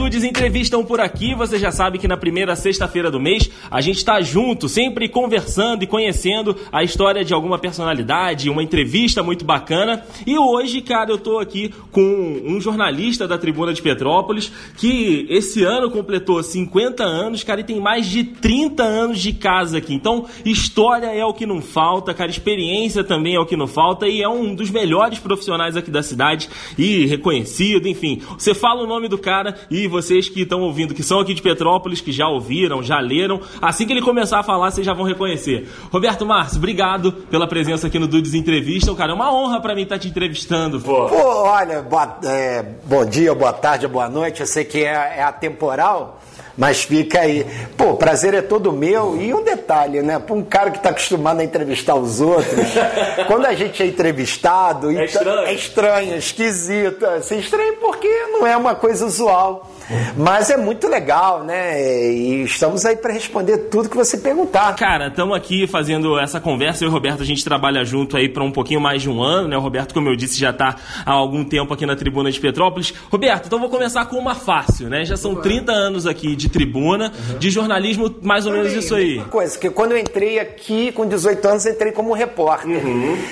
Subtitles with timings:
[0.00, 1.34] Dudes entrevistam por aqui.
[1.34, 5.82] Você já sabe que na primeira sexta-feira do mês a gente está junto, sempre conversando
[5.82, 10.02] e conhecendo a história de alguma personalidade, uma entrevista muito bacana.
[10.26, 12.00] E hoje, cara, eu tô aqui com
[12.46, 17.78] um jornalista da Tribuna de Petrópolis que esse ano completou 50 anos, cara, e tem
[17.78, 19.92] mais de 30 anos de casa aqui.
[19.92, 24.08] Então, história é o que não falta, cara, experiência também é o que não falta
[24.08, 28.22] e é um dos melhores profissionais aqui da cidade e reconhecido, enfim.
[28.38, 31.42] Você fala o nome do cara e vocês que estão ouvindo, que são aqui de
[31.42, 35.04] Petrópolis, que já ouviram, já leram, assim que ele começar a falar, vocês já vão
[35.04, 35.68] reconhecer.
[35.92, 38.94] Roberto Márcio, obrigado pela presença aqui no Dudes Entrevista.
[38.94, 41.06] Cara, é uma honra para mim estar te entrevistando, pô.
[41.06, 44.40] Pô, olha, boa, é, bom dia, boa tarde, boa noite.
[44.40, 46.20] Eu sei que é, é atemporal.
[46.56, 47.46] Mas fica aí.
[47.74, 49.16] Pô, prazer é todo meu.
[49.20, 50.18] E um detalhe, né?
[50.18, 52.66] Para um cara que está acostumado a entrevistar os outros,
[53.26, 54.90] quando a gente é entrevistado.
[54.90, 55.46] É então, estranho.
[55.46, 57.06] É estranho, esquisito.
[57.06, 59.70] Assim, estranho porque não é uma coisa usual.
[60.16, 62.12] Mas é muito legal, né?
[62.12, 64.74] E estamos aí para responder tudo que você perguntar.
[64.76, 66.84] Cara, estamos aqui fazendo essa conversa.
[66.84, 69.22] Eu e o Roberto, a gente trabalha junto aí para um pouquinho mais de um
[69.22, 69.56] ano, né?
[69.56, 72.94] O Roberto, como eu disse, já está há algum tempo aqui na Tribuna de Petrópolis.
[73.10, 75.04] Roberto, então vou começar com uma fácil, né?
[75.04, 79.16] Já são 30 anos aqui de tribuna, de jornalismo, mais ou menos isso aí.
[79.16, 82.82] Uma coisa, que quando eu entrei aqui com 18 anos, entrei como repórter.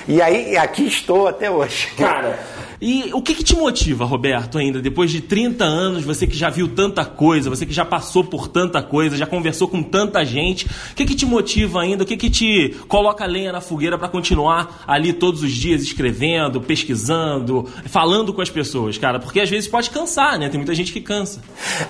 [0.06, 1.88] E aí, aqui estou até hoje.
[1.96, 2.38] Cara,
[2.80, 6.48] e o que, que te motiva, Roberto, ainda, depois de 30 anos, você que já
[6.48, 10.66] viu tanta coisa, você que já passou por tanta coisa, já conversou com tanta gente,
[10.66, 14.08] o que, que te motiva ainda, o que, que te coloca lenha na fogueira para
[14.08, 19.18] continuar ali todos os dias escrevendo, pesquisando, falando com as pessoas, cara?
[19.18, 20.48] Porque às vezes pode cansar, né?
[20.48, 21.40] Tem muita gente que cansa.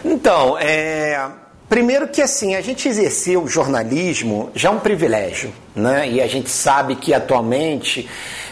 [0.04, 1.30] Então, é.
[1.68, 6.10] Primeiro que assim, a gente exercer o jornalismo já é um privilégio, né?
[6.10, 8.08] E a gente sabe que atualmente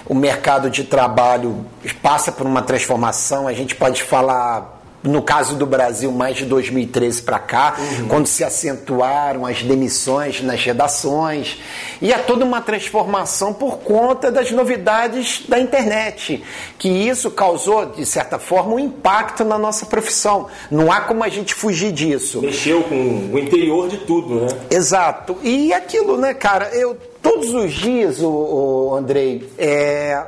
[0.09, 1.67] o mercado de trabalho
[2.03, 4.76] passa por uma transformação, a gente pode falar
[5.07, 8.09] no caso do Brasil, mais de 2013 para cá, uhum.
[8.09, 11.59] quando se acentuaram as demissões nas redações.
[12.01, 16.43] E há toda uma transformação por conta das novidades da internet,
[16.79, 20.49] que isso causou, de certa forma, um impacto na nossa profissão.
[20.71, 22.41] Não há como a gente fugir disso.
[22.41, 24.49] Mexeu com o interior de tudo, né?
[24.71, 25.37] Exato.
[25.43, 30.23] E aquilo, né, cara, eu todos os dias, o, o Andrei, é,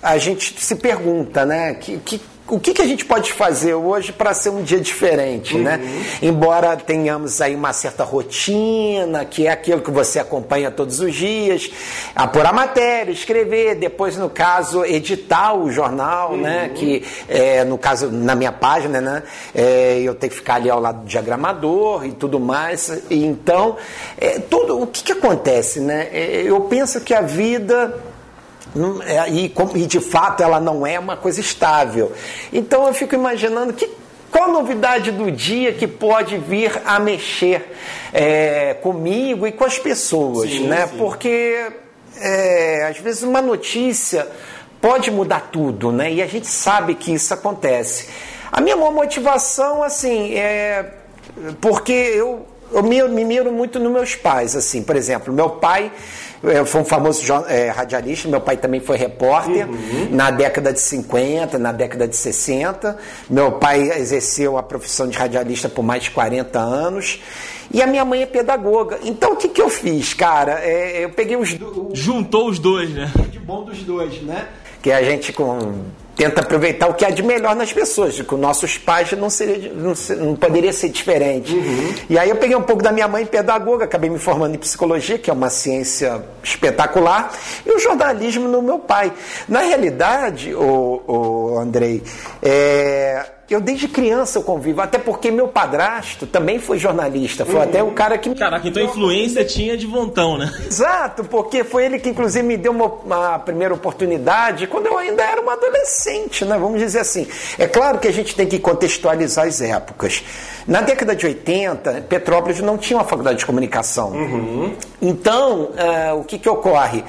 [0.00, 4.12] a gente se pergunta, né, que, que o que, que, a gente pode fazer hoje
[4.12, 5.76] para ser um dia diferente, né?
[5.76, 5.84] uhum.
[5.84, 6.06] né?
[6.22, 11.70] Embora tenhamos aí uma certa rotina, que é aquilo que você acompanha todos os dias,
[12.14, 16.40] apurar matéria, escrever, depois, no caso, editar o jornal, uhum.
[16.40, 16.70] né?
[16.74, 19.22] Que, é, no caso, na minha página, né?
[19.54, 23.02] É, eu tenho que ficar ali ao lado do diagramador e tudo mais.
[23.10, 23.76] E, então,
[24.18, 26.08] é, tudo, o que, que acontece, né?
[26.44, 28.15] eu penso que a vida é,
[29.28, 32.12] e, e de fato ela não é uma coisa estável.
[32.52, 33.90] Então eu fico imaginando que
[34.30, 37.74] qual a novidade do dia que pode vir a mexer
[38.12, 40.86] é, comigo e com as pessoas, sim, né?
[40.86, 40.98] Sim.
[40.98, 41.72] Porque
[42.18, 44.26] é, às vezes uma notícia
[44.80, 46.12] pode mudar tudo, né?
[46.12, 48.08] E a gente sabe que isso acontece.
[48.52, 50.92] A minha maior motivação, assim, é
[51.60, 55.92] porque eu, eu me, me miro muito nos meus pais, assim, por exemplo, meu pai
[56.66, 60.08] foi um famoso é, radialista, meu pai também foi repórter uhum.
[60.10, 62.96] na década de 50, na década de 60.
[63.28, 67.20] Meu pai exerceu a profissão de radialista por mais de 40 anos.
[67.72, 68.98] E a minha mãe é pedagoga.
[69.02, 70.60] Então o que, que eu fiz, cara?
[70.62, 71.98] É, eu peguei os dois.
[71.98, 73.10] Juntou os dois, né?
[73.30, 74.46] De bom dos dois, né?
[74.82, 75.84] Que a gente com
[76.16, 79.92] tenta aproveitar o que há de melhor nas pessoas, com nossos pais não, seria, não,
[80.16, 81.52] não poderia ser diferente.
[81.52, 81.94] Uhum.
[82.08, 85.18] E aí eu peguei um pouco da minha mãe pedagoga, acabei me formando em psicologia,
[85.18, 87.32] que é uma ciência espetacular,
[87.64, 89.12] e o jornalismo no meu pai.
[89.46, 92.02] Na realidade, o, o Andrei,
[92.42, 97.62] é, eu desde criança eu convivo, até porque meu padrasto também foi jornalista, foi uhum.
[97.62, 98.34] até o cara que me.
[98.34, 100.52] Caraca, então a influência tinha de vontão, né?
[100.66, 105.22] Exato, porque foi ele que inclusive me deu uma, uma, primeira oportunidade quando eu ainda
[105.22, 106.58] era uma adolescente, né?
[106.58, 107.26] Vamos dizer assim.
[107.58, 110.24] É claro que a gente tem que contextualizar as épocas.
[110.66, 114.10] Na década de 80, Petrópolis não tinha uma faculdade de comunicação.
[114.10, 114.74] Uhum.
[115.00, 117.04] Então, uh, o que, que ocorre?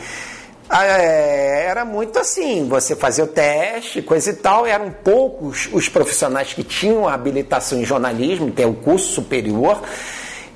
[0.70, 5.88] Ah, é, era muito assim, você fazia o teste, coisa e tal, eram poucos os
[5.88, 9.82] profissionais que tinham a habilitação em jornalismo, ter o curso superior,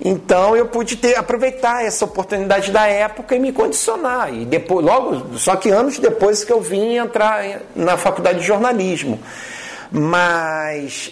[0.04, 4.34] então eu pude ter, aproveitar essa oportunidade da época e me condicionar.
[4.34, 9.20] E depois, logo, só que anos depois que eu vim entrar na faculdade de jornalismo.
[9.92, 11.12] Mas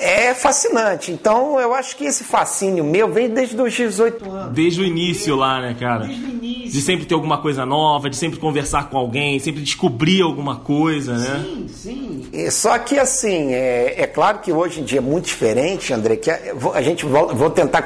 [0.00, 1.12] é fascinante.
[1.12, 4.54] Então, eu acho que esse fascínio meu vem desde os 18 anos.
[4.54, 6.06] Desde o início lá, né, cara?
[6.06, 6.70] Desde o início.
[6.70, 11.16] De sempre ter alguma coisa nova, de sempre conversar com alguém, sempre descobrir alguma coisa,
[11.16, 11.44] né?
[11.44, 12.50] Sim, sim.
[12.50, 16.30] só que assim, é, é, claro que hoje em dia é muito diferente, André, que
[16.30, 16.38] a,
[16.74, 17.84] a gente volta, vou tentar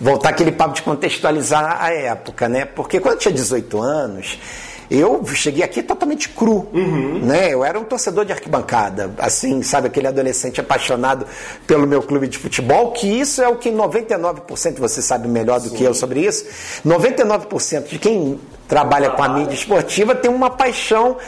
[0.00, 2.64] voltar aquele papo de contextualizar a época, né?
[2.64, 4.38] Porque quando eu tinha 18 anos,
[4.90, 7.20] eu cheguei aqui totalmente cru, uhum.
[7.22, 7.52] né?
[7.52, 11.26] Eu era um torcedor de arquibancada, assim, sabe, aquele adolescente apaixonado
[11.66, 15.68] pelo meu clube de futebol, que isso é o que 99%, você sabe melhor do
[15.68, 15.76] Sim.
[15.76, 16.44] que eu sobre isso,
[16.84, 18.38] 99% de quem
[18.68, 21.18] trabalha com a mídia esportiva tem uma paixão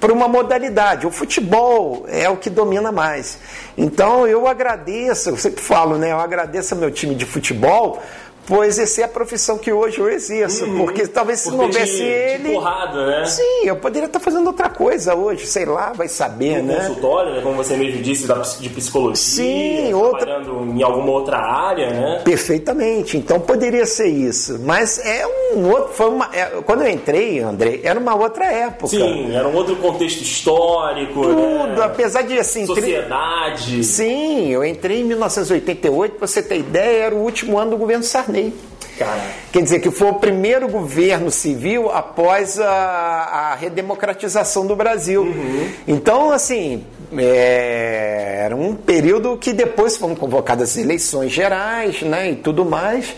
[0.00, 1.06] por uma modalidade.
[1.06, 3.38] O futebol é o que domina mais.
[3.78, 6.10] Então eu agradeço, eu sempre falo, né?
[6.10, 8.02] Eu agradeço ao meu time de futebol
[8.50, 10.64] por exercer a profissão que hoje eu exerço.
[10.64, 10.78] Uhum.
[10.78, 12.48] Porque talvez se não houvesse de, ele.
[12.48, 13.24] De porrada, né?
[13.24, 16.80] Sim, eu poderia estar fazendo outra coisa hoje, sei lá, vai saber, no né?
[16.80, 17.42] consultório, né?
[17.42, 18.26] Como você mesmo disse,
[18.58, 19.14] de psicologia.
[19.14, 20.42] Sim, outra.
[20.42, 22.22] em alguma outra área, né?
[22.24, 23.16] Perfeitamente.
[23.16, 24.58] Então poderia ser isso.
[24.64, 25.24] Mas é
[25.54, 25.92] um outro.
[25.94, 28.88] Foi uma, é, quando eu entrei, André, era uma outra época.
[28.88, 31.22] Sim, era um outro contexto histórico.
[31.22, 31.84] Tudo, né?
[31.84, 32.66] apesar de assim.
[32.66, 33.84] Sociedade.
[33.84, 38.02] Sim, eu entrei em 1988, pra você ter ideia, era o último ano do governo
[38.02, 38.39] Sarney.
[39.50, 45.22] Quer dizer, que foi o primeiro governo civil após a, a redemocratização do Brasil.
[45.22, 45.68] Uhum.
[45.88, 46.84] Então, assim,
[47.16, 53.14] é, era um período que depois foram convocadas eleições gerais né, e tudo mais.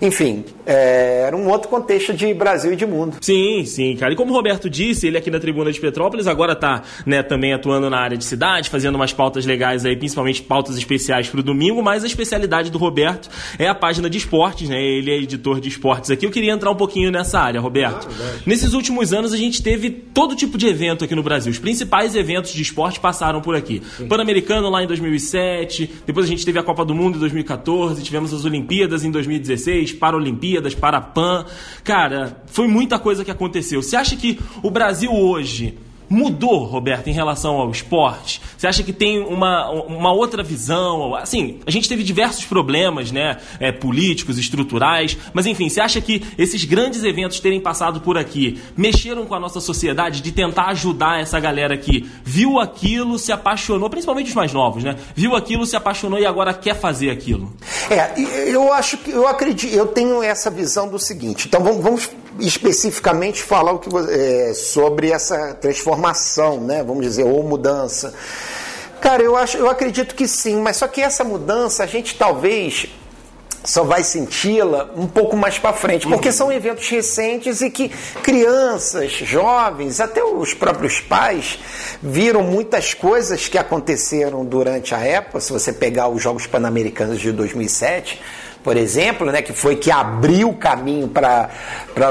[0.00, 3.16] Enfim, é, era um outro contexto de Brasil e de mundo.
[3.22, 4.12] Sim, sim, cara.
[4.12, 7.54] E como o Roberto disse, ele aqui na Tribuna de Petrópolis agora está né, também
[7.54, 11.42] atuando na área de cidade, fazendo umas pautas legais aí, principalmente pautas especiais para o
[11.42, 14.78] domingo, mas a especialidade do Roberto é a página de esportes, né?
[14.78, 16.26] Ele é editor de esportes aqui.
[16.26, 18.06] Eu queria entrar um pouquinho nessa área, Roberto.
[18.10, 21.50] Ah, Nesses últimos anos a gente teve todo tipo de evento aqui no Brasil.
[21.50, 23.80] Os principais eventos de esporte passaram por aqui.
[24.06, 28.34] Pan-Americano lá em 2007, depois a gente teve a Copa do Mundo em 2014, tivemos
[28.34, 30.16] as Olimpíadas em 2016, para
[30.58, 31.44] Olimpíadas, para PAN.
[31.84, 33.82] Cara, foi muita coisa que aconteceu.
[33.82, 35.78] Você acha que o Brasil hoje
[36.08, 38.40] mudou, Roberto, em relação ao esporte?
[38.56, 41.14] Você acha que tem uma, uma outra visão?
[41.14, 43.38] Assim, a gente teve diversos problemas, né?
[43.60, 48.60] É, políticos, estruturais, mas enfim, você acha que esses grandes eventos terem passado por aqui
[48.76, 53.90] mexeram com a nossa sociedade de tentar ajudar essa galera que viu aquilo, se apaixonou,
[53.90, 54.96] principalmente os mais novos, né?
[55.14, 57.52] Viu aquilo, se apaixonou e agora quer fazer aquilo?
[57.90, 58.20] É,
[58.50, 61.46] eu acho que eu acredito, eu tenho essa visão do seguinte.
[61.46, 66.82] Então vamos, vamos especificamente falar o que, é, sobre essa transformação, né?
[66.82, 68.14] Vamos dizer, ou mudança.
[69.00, 72.88] Cara, eu acho, eu acredito que sim, mas só que essa mudança a gente talvez
[73.64, 77.90] só vai senti-la um pouco mais para frente, porque são eventos recentes e que
[78.22, 81.58] crianças, jovens, até os próprios pais
[82.02, 85.40] viram muitas coisas que aconteceram durante a época.
[85.40, 88.20] Se você pegar os Jogos Pan-Americanos de 2007,
[88.62, 91.48] por exemplo, né, que foi que abriu o caminho para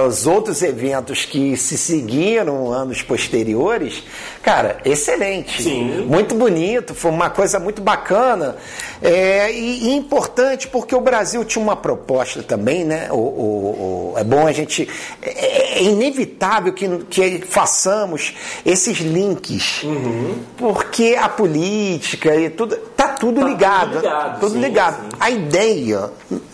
[0.08, 4.04] os outros eventos que se seguiram anos posteriores,
[4.42, 5.62] cara, excelente.
[5.62, 6.06] Sim.
[6.08, 8.56] Muito bonito, foi uma coisa muito bacana
[9.02, 13.10] é, e, e, importante porque o Brasil tinha uma proposta também, né?
[13.12, 14.90] O, o, o é bom a gente.
[15.22, 18.34] É, é, inevitável que, que façamos
[18.66, 20.40] esses links, uhum.
[20.58, 22.76] porque a política e tudo.
[22.98, 23.92] Tá tudo tá ligado.
[23.92, 24.40] Tudo ligado.
[24.40, 25.02] Tudo sim, ligado.
[25.02, 25.18] Sim.
[25.20, 26.10] A ideia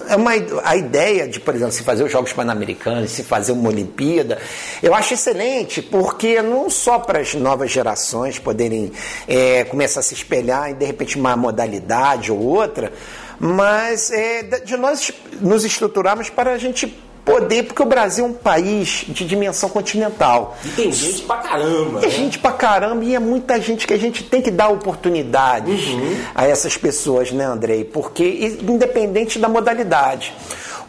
[0.07, 0.31] é uma,
[0.63, 4.37] a ideia de, por exemplo, se fazer os Jogos Pan-Americanos, se fazer uma Olimpíada,
[4.81, 8.91] eu acho excelente, porque não só para as novas gerações poderem
[9.27, 12.91] é, começar a se espelhar em, de repente, uma modalidade ou outra,
[13.39, 18.33] mas é, de nós nos estruturarmos para a gente poder, porque o Brasil é um
[18.33, 20.57] país de dimensão continental.
[20.63, 21.99] E tem gente pra caramba.
[21.99, 22.15] Tem né?
[22.15, 26.17] gente pra caramba e é muita gente que a gente tem que dar oportunidades uhum.
[26.35, 27.83] a essas pessoas, né, Andrei?
[27.83, 30.33] Porque, independente da modalidade.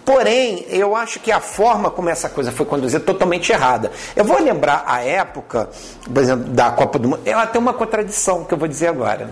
[0.04, 3.90] Porém, eu acho que a forma como essa coisa foi conduzida é totalmente errada.
[4.14, 5.70] Eu vou lembrar a época,
[6.12, 7.22] por exemplo, da Copa do Mundo.
[7.24, 9.30] Ela tem uma contradição que eu vou dizer agora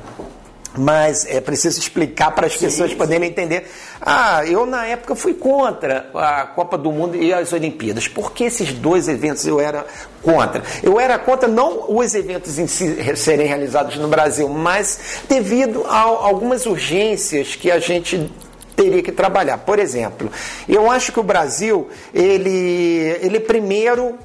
[0.77, 2.97] mas é preciso explicar para as pessoas sim.
[2.97, 3.71] poderem entender.
[4.01, 8.09] Ah, eu na época fui contra a Copa do Mundo e as Olimpíadas.
[8.09, 9.87] Por que esses dois eventos eu era
[10.23, 10.63] contra?
[10.83, 16.01] Eu era contra não os eventos em si serem realizados no Brasil, mas devido a
[16.01, 18.31] algumas urgências que a gente
[18.75, 19.59] teria que trabalhar.
[19.59, 20.31] Por exemplo,
[20.69, 24.19] eu acho que o Brasil, ele, ele primeiro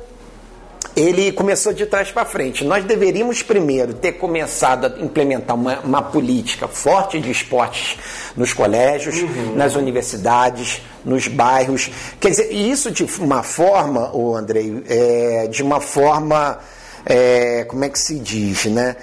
[0.97, 2.63] ele começou de trás para frente.
[2.63, 7.99] Nós deveríamos primeiro ter começado a implementar uma, uma política forte de esportes
[8.35, 9.55] nos colégios, uhum.
[9.55, 11.91] nas universidades, nos bairros.
[12.19, 16.57] Quer dizer, isso de uma forma, o Andrei, é, de uma forma,
[17.05, 18.95] é, como é que se diz, né?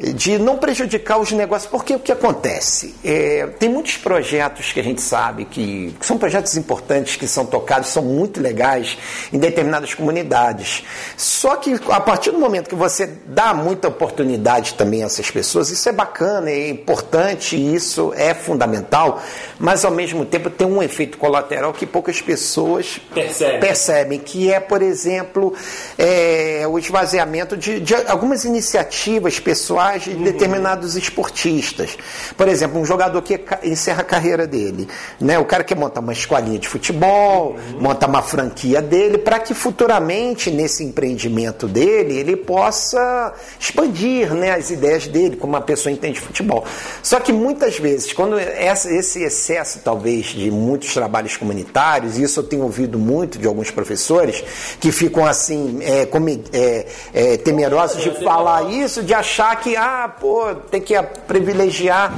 [0.00, 2.94] De não prejudicar os negócios, porque o que acontece?
[3.04, 7.44] É, tem muitos projetos que a gente sabe que, que, são projetos importantes, que são
[7.44, 8.96] tocados, são muito legais
[9.32, 10.84] em determinadas comunidades.
[11.16, 15.70] Só que a partir do momento que você dá muita oportunidade também a essas pessoas,
[15.70, 19.22] isso é bacana, é importante, isso é fundamental,
[19.58, 23.58] mas ao mesmo tempo tem um efeito colateral que poucas pessoas Percebe.
[23.58, 25.54] percebem, que é, por exemplo,
[25.98, 31.96] é, o esvaziamento de, de algumas iniciativas pessoais de determinados esportistas.
[32.36, 34.88] Por exemplo, um jogador que encerra a carreira dele.
[35.20, 35.38] Né?
[35.38, 37.80] O cara quer montar uma escolinha de futebol, uhum.
[37.80, 44.70] montar uma franquia dele, para que futuramente, nesse empreendimento dele, ele possa expandir né, as
[44.70, 46.64] ideias dele, como uma pessoa entende futebol.
[47.02, 52.44] Só que muitas vezes, quando esse excesso, talvez, de muitos trabalhos comunitários, e isso eu
[52.44, 54.42] tenho ouvido muito de alguns professores,
[54.80, 60.08] que ficam assim, é, como, é, é, temerosos de falar isso, de achar que ah,
[60.08, 60.94] pô, tem que
[61.26, 62.12] privilegiar,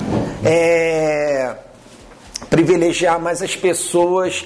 [0.44, 1.54] é,
[2.50, 4.44] privilegiar mais as pessoas,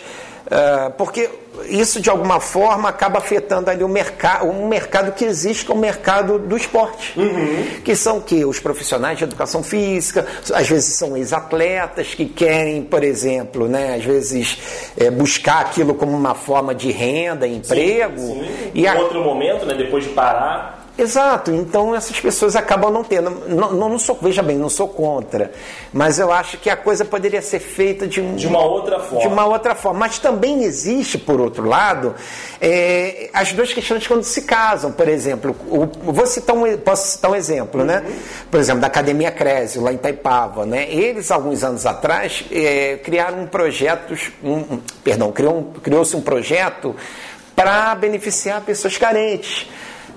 [0.51, 1.29] é, porque
[1.69, 5.75] isso de alguma forma acaba afetando ali o mercado, um mercado que existe, que é
[5.75, 7.19] o mercado do esporte.
[7.19, 7.81] Uhum.
[7.83, 13.03] Que são que os profissionais de educação física, às vezes são ex-atletas que querem, por
[13.03, 14.59] exemplo, né, às vezes
[14.97, 18.19] é, buscar aquilo como uma forma de renda, emprego.
[18.19, 18.71] Sim, sim.
[18.75, 18.95] E em a...
[18.95, 23.29] outro momento, né, depois de parar Exato, então essas pessoas acabam não tendo.
[23.31, 25.53] Não, não, não, sou, veja bem, não sou contra,
[25.93, 29.21] mas eu acho que a coisa poderia ser feita de, de uma outra forma.
[29.21, 30.01] De uma outra forma.
[30.01, 32.15] Mas também existe, por outro lado,
[32.61, 34.91] é, as duas questões quando se casam.
[34.91, 37.99] Por exemplo, o, vou citar um, posso citar um exemplo, né?
[37.99, 38.09] uhum.
[38.09, 38.17] né?
[38.51, 40.91] Por exemplo, da Academia Crésio, lá em Taipava, né?
[40.91, 46.97] Eles, alguns anos atrás, é, criaram um projeto, um, perdão, criou-se um, criou um projeto
[47.55, 49.67] para beneficiar pessoas carentes.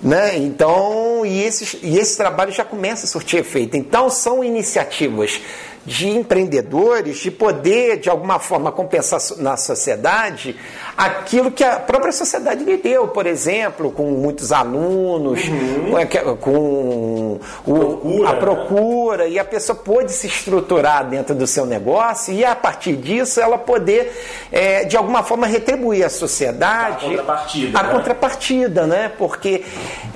[0.01, 0.37] Né?
[0.37, 3.75] Então, e, esses, e esse trabalho já começa a surtir efeito.
[3.75, 5.41] Então, são iniciativas
[5.85, 10.55] de empreendedores de poder, de alguma forma, compensar na sociedade
[10.97, 16.37] aquilo que a própria sociedade lhe deu, por exemplo, com muitos alunos, uhum.
[16.39, 19.29] com o, procura, a procura, né?
[19.31, 23.57] e a pessoa pôde se estruturar dentro do seu negócio e, a partir disso, ela
[23.57, 24.11] poder,
[24.51, 27.91] é, de alguma forma, retribuir à sociedade a contrapartida, a né?
[27.91, 29.11] contrapartida né?
[29.17, 29.63] porque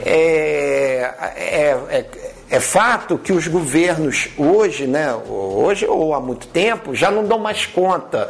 [0.06, 6.94] é, é, é é fato que os governos hoje, né, hoje ou há muito tempo,
[6.94, 8.30] já não dão mais conta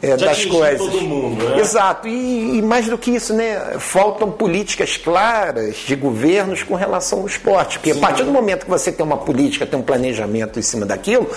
[0.00, 0.78] é, das coisas.
[0.78, 1.58] Todo mundo, né?
[1.58, 2.06] Exato.
[2.06, 3.76] E, e, mais do que isso, né?
[3.80, 7.80] Faltam políticas claras de governos com relação ao esporte.
[7.80, 7.98] Porque Sim.
[7.98, 11.28] a partir do momento que você tem uma política, tem um planejamento em cima daquilo,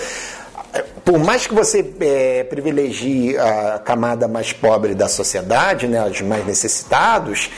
[1.04, 6.46] por mais que você é, privilegie a camada mais pobre da sociedade, né, os mais
[6.46, 7.50] necessitados,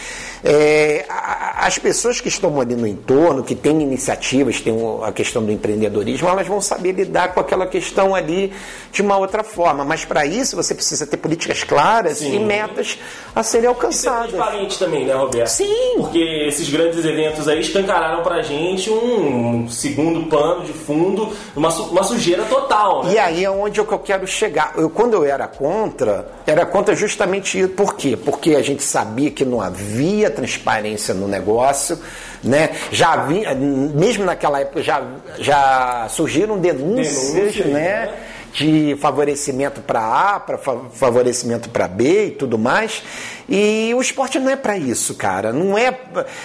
[0.46, 5.50] é, as pessoas que estão ali no entorno, que têm iniciativas, tem a questão do
[5.50, 8.52] empreendedorismo, elas vão saber lidar com aquela questão ali
[8.92, 9.84] de uma outra forma.
[9.84, 12.36] Mas para isso você precisa ter políticas claras Sim.
[12.36, 12.98] e metas
[13.34, 14.28] a serem alcançadas.
[14.28, 15.48] E transparente também, né, Roberto?
[15.48, 15.94] Sim.
[15.96, 21.68] Porque esses grandes eventos aí escancararam para a gente um segundo pano de fundo, uma,
[21.68, 23.04] uma sujeira total.
[23.04, 23.14] Né?
[23.14, 24.74] E aí é onde eu quero chegar.
[24.76, 27.70] Eu, quando eu era contra, era contra justamente isso.
[27.70, 28.16] Por quê?
[28.16, 31.98] Porque a gente sabia que não havia transparência no negócio,
[32.44, 32.70] né?
[32.92, 35.02] Já havia, mesmo naquela época já,
[35.38, 37.72] já surgiram denúncias, Denúncia, né?
[37.72, 38.14] né?
[38.56, 43.02] de favorecimento para A, para favorecimento para B e tudo mais.
[43.48, 45.52] E o esporte não é para isso, cara.
[45.52, 45.94] Não é,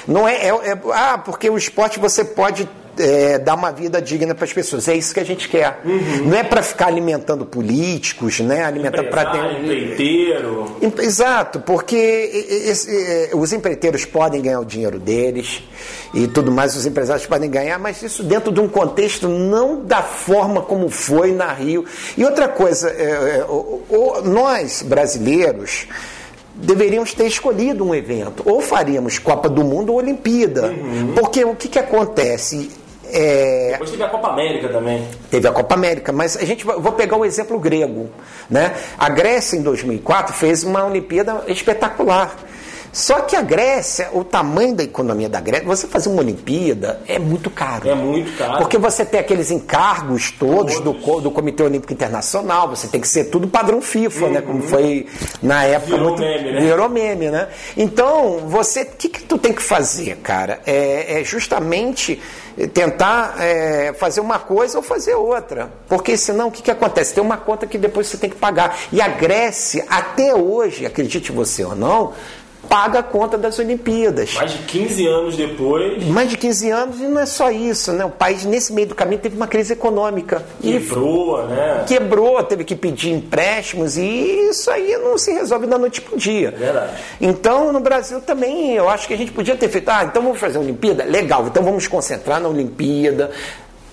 [0.05, 2.67] não é, é, é, ah, porque o esporte você pode
[2.98, 4.88] é, dar uma vida digna para as pessoas.
[4.88, 5.81] É isso que a gente quer.
[5.83, 6.29] Uhum.
[6.29, 8.63] Não é para ficar alimentando políticos, né?
[8.63, 9.63] Alimentar para dentro.
[9.63, 10.77] Empreiteiro.
[11.00, 15.63] Exato, porque esse, os empreiteiros podem ganhar o dinheiro deles
[16.13, 20.01] e tudo mais, os empresários podem ganhar, mas isso dentro de um contexto não da
[20.01, 21.86] forma como foi na Rio.
[22.17, 23.45] E outra coisa, é, é,
[24.24, 25.88] nós brasileiros
[26.53, 28.43] deveríamos ter escolhido um evento.
[28.45, 30.67] Ou faríamos Copa do Mundo ou Olimpíada.
[30.67, 31.13] Uhum.
[31.15, 32.69] Porque o que, que acontece?
[33.12, 33.72] É...
[33.72, 35.08] Depois teve a Copa América também.
[35.30, 38.10] Teve a Copa América, mas a gente vou pegar o um exemplo grego,
[38.50, 38.74] né?
[38.98, 42.36] A Grécia em 2004 fez uma Olimpíada espetacular.
[42.91, 47.17] Só que a Grécia, o tamanho da economia da Grécia, você fazer uma Olimpíada é
[47.17, 47.89] muito caro.
[47.89, 48.57] É muito caro.
[48.57, 51.01] Porque você tem aqueles encargos todos, todos.
[51.05, 54.31] Do, do Comitê Olímpico Internacional, você tem que ser tudo padrão FIFA, uhum.
[54.31, 54.41] né?
[54.41, 54.67] Como uhum.
[54.67, 55.07] foi
[55.41, 55.95] na época.
[55.95, 56.62] Virou muito, meme, né?
[56.62, 57.48] Virou meme, né?
[57.77, 60.60] Então, você, o que, que tu tem que fazer, cara?
[60.65, 62.21] É, é justamente
[62.74, 65.71] tentar é, fazer uma coisa ou fazer outra.
[65.88, 67.13] Porque senão o que, que acontece?
[67.13, 68.77] Tem uma conta que depois você tem que pagar.
[68.91, 72.13] E a Grécia, até hoje, acredite você ou não,
[72.68, 74.34] paga a conta das Olimpíadas.
[74.36, 76.03] Mais de 15 anos depois.
[76.06, 78.06] Mais de 15 anos e não é só isso, né?
[78.06, 80.44] O país, nesse meio do caminho, teve uma crise econômica.
[80.62, 81.84] Quebrou, e né?
[81.88, 86.18] Quebrou, teve que pedir empréstimos e isso aí não se resolve da noite para o
[86.18, 86.51] dia.
[86.51, 86.94] Verdade.
[87.20, 90.39] Então, no Brasil também, eu acho que a gente podia ter feito, ah, então vamos
[90.39, 91.03] fazer a Olimpíada?
[91.03, 93.32] Legal, então vamos concentrar na Olimpíada,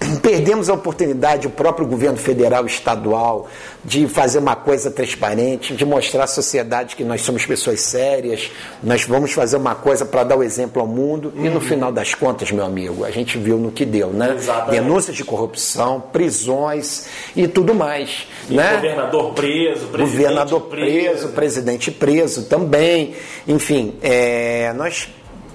[0.22, 3.48] perdemos a oportunidade, o próprio governo federal e estadual,
[3.84, 8.50] de fazer uma coisa transparente, de mostrar à sociedade que nós somos pessoas sérias,
[8.82, 11.46] nós vamos fazer uma coisa para dar o exemplo ao mundo, uhum.
[11.46, 14.34] e no final das contas, meu amigo, a gente viu no que deu, né?
[14.36, 14.80] Exatamente.
[14.80, 18.26] Denúncias de corrupção, prisões e tudo mais.
[18.48, 18.74] E né?
[18.74, 23.14] governador preso, presidente governador preso, preso, presidente preso também.
[23.46, 25.08] Enfim, é, nós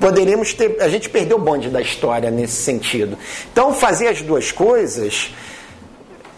[0.04, 0.82] poderíamos ter.
[0.82, 3.18] A gente perdeu o bonde da história nesse sentido.
[3.50, 5.32] Então, fazer as duas coisas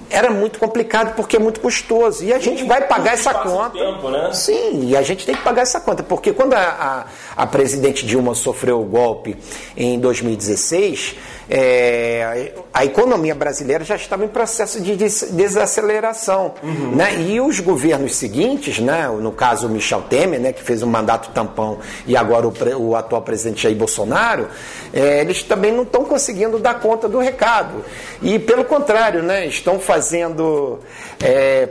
[0.08, 2.24] era muito complicado porque é muito custoso.
[2.24, 3.72] E a gente vai pagar essa conta.
[3.72, 4.32] Tempo, né?
[4.34, 6.04] Sim, e a gente tem que pagar essa conta.
[6.04, 9.38] Porque quando a, a, presidente Dilma sofreu o golpe
[9.76, 11.16] em 2016,
[11.50, 16.56] é, a economia brasileira já estava em processo de desaceleração.
[16.64, 16.96] Uhum.
[16.96, 17.22] Né?
[17.22, 21.30] E os governos seguintes, né, no caso o Michel Temer, né, que fez um mandato
[21.32, 24.48] tampão, e agora o, o atual presidente Jair Bolsonaro,
[24.94, 27.86] é, eles também não estão conseguindo dar conta do recado.
[28.22, 30.80] E pelo contrário, né, estão fazendo
[31.22, 31.70] é,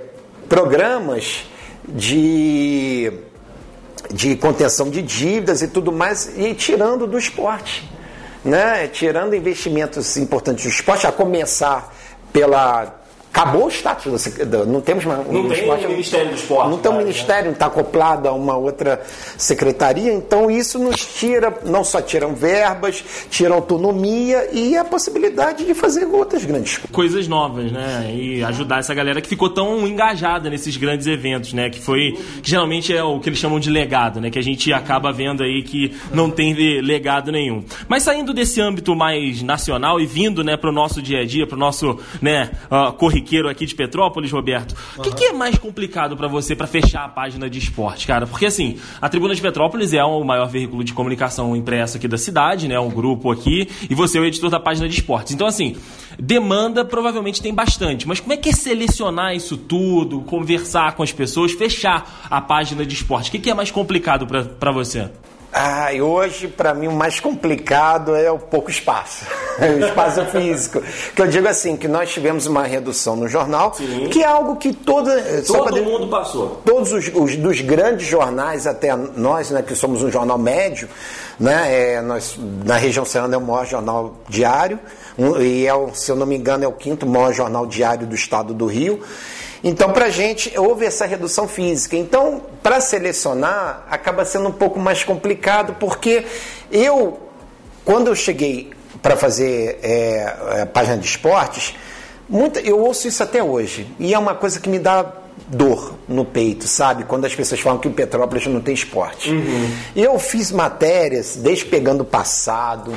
[0.49, 1.45] programas
[1.87, 3.13] de,
[4.15, 7.93] de contenção de dívidas e tudo mais, e tirando do esporte
[8.45, 11.93] né, tirando investimentos importantes do esporte, a começar
[12.33, 13.04] pela
[13.35, 15.27] Acabou o status, do, não temos mais.
[15.27, 16.71] Não tem esporte, o Ministério do Esporte.
[16.71, 19.03] Não tem o um Ministério, não está acoplado a uma outra
[19.37, 25.75] secretaria, então isso nos tira, não só tiram verbas, tiram autonomia e a possibilidade de
[25.75, 28.09] fazer outras grandes coisas novas, né?
[28.15, 31.69] E ajudar essa galera que ficou tão engajada nesses grandes eventos, né?
[31.71, 34.31] Que foi, que geralmente é o que eles chamam de legado, né?
[34.31, 37.65] Que a gente acaba vendo aí que não tem legado nenhum.
[37.89, 41.49] Mas saindo desse âmbito mais nacional e vindo, né, para o nosso dia a dia,
[41.49, 45.03] para o nosso, né, uh, corriqueiro aqui de Petrópolis, Roberto, o uhum.
[45.05, 48.27] que, que, é mais complicado para você para fechar a página de esporte, cara?
[48.27, 52.19] Porque assim, a Tribuna de Petrópolis é o maior veículo de comunicação impressa aqui da
[52.19, 52.79] cidade, né?
[52.79, 55.33] Um grupo aqui, e você é o editor da página de esportes.
[55.35, 55.77] Então, assim,
[56.19, 61.13] demanda provavelmente tem bastante, mas como é que é selecionar isso tudo, conversar com as
[61.13, 63.29] pessoas, fechar a página de esporte?
[63.29, 65.11] O que, que é mais complicado para você?
[65.57, 69.25] Ah, e hoje, para mim, o mais complicado é o pouco espaço,
[69.57, 70.83] o espaço físico.
[71.15, 74.09] Que eu digo assim, que nós tivemos uma redução no jornal, Sim.
[74.09, 75.15] que é algo que toda,
[75.47, 76.61] todo mundo passou.
[76.65, 80.89] Todos os, os, dos grandes jornais, até nós, né, que somos um jornal médio,
[81.39, 84.81] né, é, nós, na região serrana é o maior jornal diário,
[85.17, 88.17] um, e é, se eu não me engano, é o quinto maior jornal diário do
[88.17, 89.01] estado do Rio.
[89.65, 91.97] Então, para a gente, houve essa redução física.
[91.97, 96.27] Então, para selecionar, acaba sendo um pouco mais complicado, porque
[96.71, 97.19] eu,
[97.83, 101.75] quando eu cheguei para fazer é, a página de esportes,
[102.29, 103.91] muita, eu ouço isso até hoje.
[103.99, 105.11] E é uma coisa que me dá
[105.49, 107.05] dor no peito, sabe?
[107.05, 109.31] Quando as pessoas falam que o Petrópolis não tem esporte.
[109.31, 109.71] Uhum.
[109.97, 112.93] Eu fiz matérias, desde pegando o passado,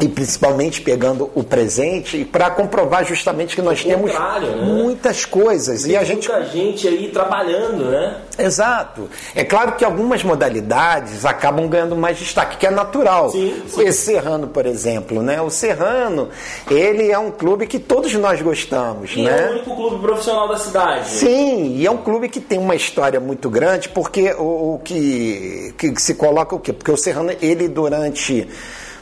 [0.00, 4.20] e principalmente pegando o presente para comprovar justamente que nós temos né?
[4.62, 8.16] muitas coisas Tem e a muita gente muita gente aí trabalhando, né?
[8.38, 9.08] Exato.
[9.34, 13.30] É claro que algumas modalidades acabam ganhando mais destaque, que é natural.
[13.30, 13.82] Sim, sim.
[13.82, 15.40] Esse Serrano, por exemplo, né?
[15.42, 16.28] O Serrano,
[16.70, 19.46] ele é um clube que todos nós gostamos, e né?
[19.46, 21.08] é o único clube profissional da cidade.
[21.08, 25.74] Sim, e é um clube que tem uma história muito grande, porque o, o que,
[25.76, 26.72] que se coloca o quê?
[26.72, 28.48] Porque o Serrano, ele durante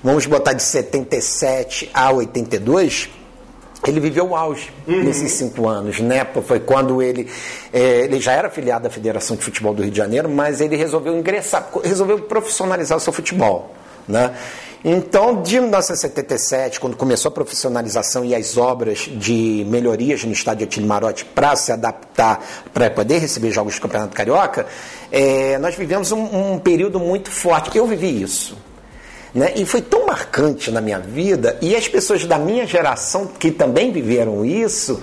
[0.02, 3.08] vamos botar de 77 a 82,
[3.86, 5.04] ele viveu o auge uhum.
[5.04, 6.26] nesses cinco anos, né?
[6.44, 7.28] Foi quando ele,
[7.72, 10.76] é, ele já era afiliado à Federação de Futebol do Rio de Janeiro, mas ele
[10.76, 13.74] resolveu ingressar, resolveu profissionalizar o seu futebol,
[14.08, 14.34] né?
[14.88, 20.88] Então, de 1977, quando começou a profissionalização e as obras de melhorias no estádio Atílio
[20.88, 22.40] Marotti para se adaptar,
[22.72, 24.66] para poder receber jogos do Campeonato Carioca,
[25.10, 27.76] é, nós vivemos um, um período muito forte.
[27.76, 28.56] Eu vivi isso.
[29.36, 29.52] Né?
[29.54, 33.92] E foi tão marcante na minha vida, e as pessoas da minha geração que também
[33.92, 35.02] viveram isso,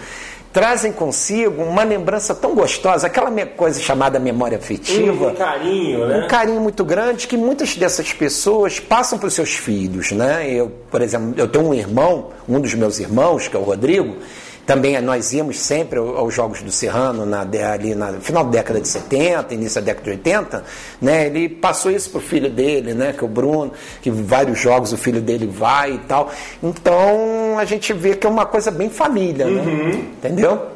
[0.52, 5.28] trazem consigo uma lembrança tão gostosa, aquela coisa chamada memória afetiva.
[5.28, 6.24] Um carinho, né?
[6.24, 10.50] Um carinho muito grande que muitas dessas pessoas passam para os seus filhos, né?
[10.50, 14.18] Eu, por exemplo, eu tenho um irmão, um dos meus irmãos, que é o Rodrigo,
[14.66, 18.88] também nós íamos sempre aos Jogos do Serrano, na, ali no final da década de
[18.88, 20.64] 70, início da década de 80,
[21.02, 21.26] né?
[21.28, 23.14] ele passou isso para o filho dele, né?
[23.14, 26.32] que é o Bruno, que vários jogos o filho dele vai e tal.
[26.62, 29.62] Então a gente vê que é uma coisa bem família, né?
[29.62, 29.90] uhum.
[30.18, 30.73] entendeu?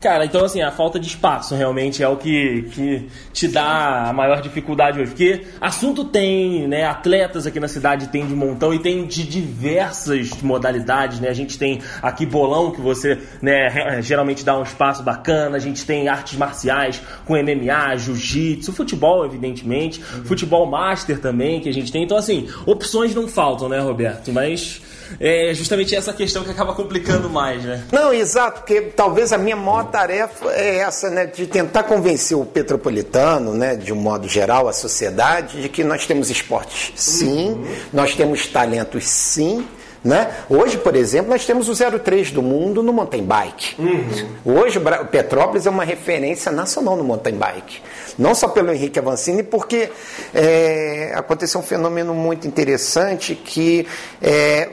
[0.00, 4.12] Cara, então assim, a falta de espaço realmente é o que, que te dá a
[4.14, 5.10] maior dificuldade hoje.
[5.10, 6.86] Porque assunto tem, né?
[6.86, 11.28] Atletas aqui na cidade tem de montão e tem de diversas modalidades, né?
[11.28, 15.84] A gente tem aqui bolão que você, né, geralmente dá um espaço bacana, a gente
[15.84, 20.24] tem artes marciais com MMA, jiu-jitsu, futebol, evidentemente, uhum.
[20.24, 22.04] futebol master também que a gente tem.
[22.04, 24.32] Então, assim, opções não faltam, né, Roberto?
[24.32, 24.80] Mas
[25.18, 27.84] é justamente essa questão que acaba complicando mais, né?
[27.90, 32.44] Não, exato, porque talvez a minha maior tarefa é essa, né, de tentar convencer o
[32.44, 37.76] petropolitano, né, de um modo geral, a sociedade, de que nós temos esportes sim, uhum.
[37.92, 39.66] nós temos talentos sim,
[40.02, 40.34] né?
[40.48, 43.76] Hoje, por exemplo, nós temos o 03 do mundo no mountain bike.
[43.78, 44.56] Uhum.
[44.56, 47.82] Hoje, o Petrópolis é uma referência nacional no mountain bike.
[48.18, 49.90] Não só pelo Henrique Avancini, porque
[50.34, 53.86] é, aconteceu um fenômeno muito interessante que,
[54.22, 54.70] é,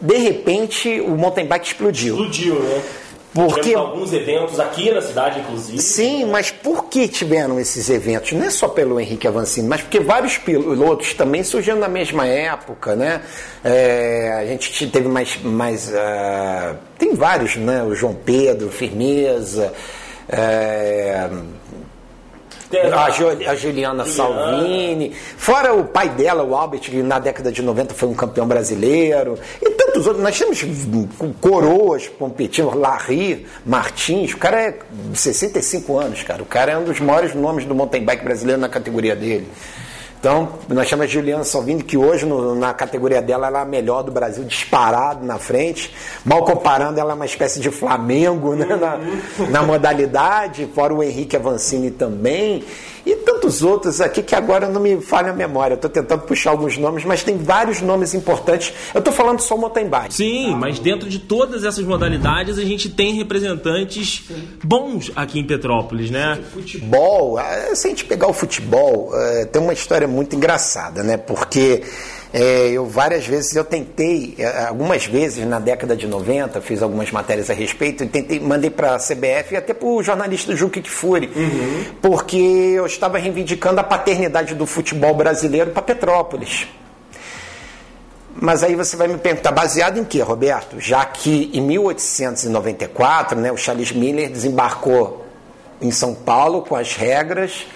[0.00, 2.14] de repente, o mountain bike explodiu.
[2.14, 2.82] Explodiu, né?
[3.36, 5.78] Porque Tivemos alguns eventos aqui na cidade, inclusive.
[5.78, 8.32] Sim, mas por que tiveram esses eventos?
[8.32, 12.96] Não é só pelo Henrique Avancini, mas porque vários pilotos também surgiram na mesma época,
[12.96, 13.20] né?
[13.62, 15.36] É, a gente teve mais.
[15.42, 17.82] mais uh, tem vários, né?
[17.82, 19.70] O João Pedro, Firmeza.
[20.28, 21.28] É,
[22.92, 27.94] a, a, Juliana Salvini, fora o pai dela, o Albert, que na década de 90
[27.94, 30.22] foi um campeão brasileiro, e tantos outros.
[30.22, 30.64] Nós temos
[31.40, 34.78] coroas competindo, Larry Martins, o cara é
[35.10, 36.42] de 65 anos, cara.
[36.42, 39.46] O cara é um dos maiores nomes do mountain bike brasileiro na categoria dele.
[40.18, 43.64] Então, nós chamamos a Juliana Salvini, que hoje no, na categoria dela ela é a
[43.64, 45.94] melhor do Brasil, disparado na frente.
[46.24, 48.98] Mal comparando, ela é uma espécie de Flamengo né, na,
[49.48, 52.64] na modalidade, fora o Henrique Avancini também.
[53.06, 55.74] E tantos outros aqui que agora não me falha a memória.
[55.74, 58.74] Estou tentando puxar alguns nomes, mas tem vários nomes importantes.
[58.92, 60.12] Eu estou falando só mountain bike.
[60.12, 64.24] Sim, mas dentro de todas essas modalidades a gente tem representantes
[64.64, 66.40] bons aqui em Petrópolis, né?
[66.52, 71.16] Futebol, eh, se a gente pegar o futebol, eh, tem uma história muito engraçada, né?
[71.16, 71.84] Porque
[72.32, 77.10] é, eu várias vezes eu tentei, é, algumas vezes na década de 90, fiz algumas
[77.10, 80.82] matérias a respeito, e tentei, mandei para a CBF e até para o jornalista Juque
[80.82, 81.84] Kfouri, uhum.
[82.02, 86.66] porque eu estava reivindicando a paternidade do futebol brasileiro para Petrópolis.
[88.38, 90.78] Mas aí você vai me perguntar, baseado em quê, Roberto?
[90.78, 95.24] Já que em 1894, né, o Charles Miller desembarcou
[95.80, 97.66] em São Paulo com as regras,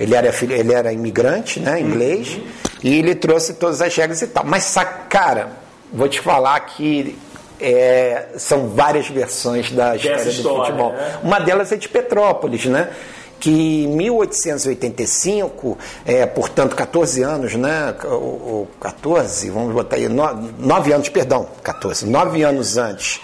[0.00, 4.26] ele era, ele era imigrante, né, inglês, uhum e ele trouxe todas as regras e
[4.26, 4.44] tal.
[4.44, 4.74] Mas,
[5.08, 5.52] cara,
[5.92, 7.18] vou te falar que
[7.60, 10.92] é, são várias versões da história, do futebol.
[10.92, 11.18] Né?
[11.22, 12.90] Uma delas é de Petrópolis, né?
[13.40, 21.08] que em 1885, é, portanto 14 anos, né, ou 14, vamos botar aí, 9 anos,
[21.08, 23.20] perdão, 14, 9 anos antes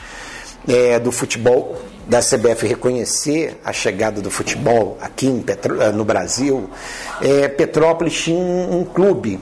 [0.69, 6.69] é, do futebol da CBF reconhecer a chegada do futebol aqui Petro, eh, no Brasil,
[7.23, 9.41] é, Petrópolis tinha um, um, clube,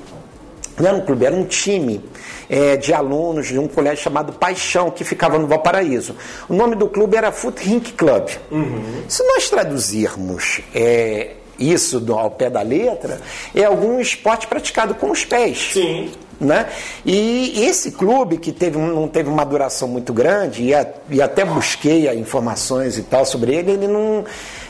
[0.78, 2.02] não era um clube, era um time
[2.48, 6.14] é, de alunos de um colégio chamado Paixão, que ficava no Valparaíso.
[6.48, 8.28] O nome do clube era Foot Rink Club.
[8.50, 9.02] Uhum.
[9.08, 13.20] Se nós traduzirmos é, isso ao pé da letra,
[13.54, 15.72] é algum esporte praticado com os pés.
[15.72, 16.12] Sim.
[16.40, 16.66] Né?
[17.04, 21.44] E esse clube, que teve, não teve uma duração muito grande, e, a, e até
[21.44, 24.24] busquei informações e tal sobre ele, ele não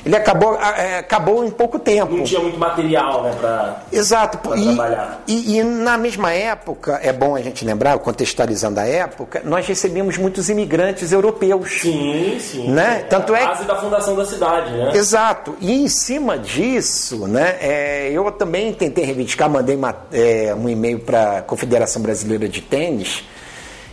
[0.05, 2.17] ele acabou, é, acabou em pouco tempo.
[2.17, 4.39] Não tinha muito material né, para Exato.
[4.39, 5.23] trabalhar.
[5.29, 10.19] E, e, na mesma época, é bom a gente lembrar, contextualizando a época, nós recebemos
[10.19, 11.81] muitos imigrantes europeus.
[11.81, 12.71] Sim, sim.
[12.71, 13.05] Né?
[13.09, 14.91] Tanto a é base da fundação da cidade, né?
[14.95, 15.57] Exato.
[15.61, 20.99] E em cima disso, né, é, eu também tentei reivindicar, mandei uma, é, um e-mail
[20.99, 23.23] para a Confederação Brasileira de Tênis,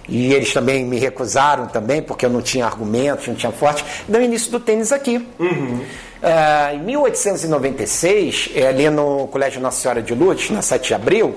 [0.08, 4.20] e eles também me recusaram também, porque eu não tinha argumentos, não tinha forte, no
[4.20, 5.18] início do tênis aqui.
[5.38, 5.78] Uhum.
[5.78, 11.36] Uh, em 1896, é, ali no Colégio Nossa Senhora de Lourdes, na 7 de abril,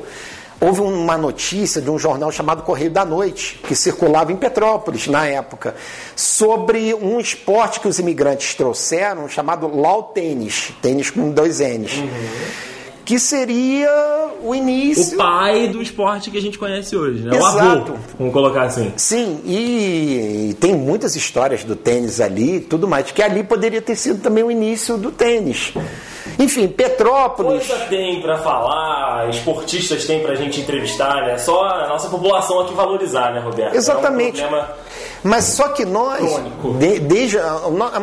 [0.59, 5.27] houve uma notícia de um jornal chamado Correio da Noite, que circulava em Petrópolis na
[5.27, 5.75] época,
[6.17, 11.99] sobre um esporte que os imigrantes trouxeram chamado law tênis, tênis com dois N's.
[11.99, 12.72] Uhum
[13.05, 13.91] que seria
[14.43, 15.15] o início.
[15.15, 17.37] O pai do esporte que a gente conhece hoje, né?
[17.37, 17.93] Exato.
[17.93, 18.93] O avô, vamos colocar assim.
[18.97, 23.97] Sim, e, e tem muitas histórias do tênis ali tudo mais, que ali poderia ter
[23.97, 25.73] sido também o início do tênis.
[26.39, 27.67] Enfim, Petrópolis.
[27.67, 31.39] Coisa tem para falar, esportistas tem para a gente entrevistar, né?
[31.39, 33.75] Só a nossa população aqui valorizar, né, Roberto?
[33.75, 34.41] Exatamente.
[34.41, 34.65] É um
[35.25, 36.21] mas só que nós,
[36.79, 37.39] de, desde,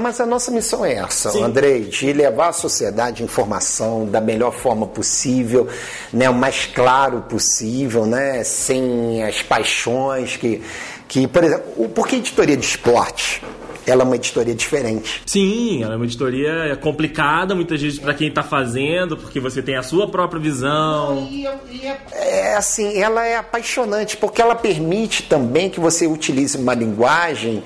[0.02, 1.44] mas a nossa missão é essa, Sim.
[1.44, 5.68] Andrei, de levar à sociedade informação da melhor forma possível,
[6.14, 10.62] né, o mais claro possível, né, sem as paixões que,
[11.10, 13.44] que por exemplo, o, por que editoria de esporte?
[13.90, 15.22] Ela é uma editoria diferente.
[15.26, 19.76] Sim, ela é uma editoria complicada, muitas vezes para quem está fazendo, porque você tem
[19.76, 21.28] a sua própria visão.
[21.32, 26.58] E, e é, é, assim, ela é apaixonante, porque ela permite também que você utilize
[26.58, 27.64] uma linguagem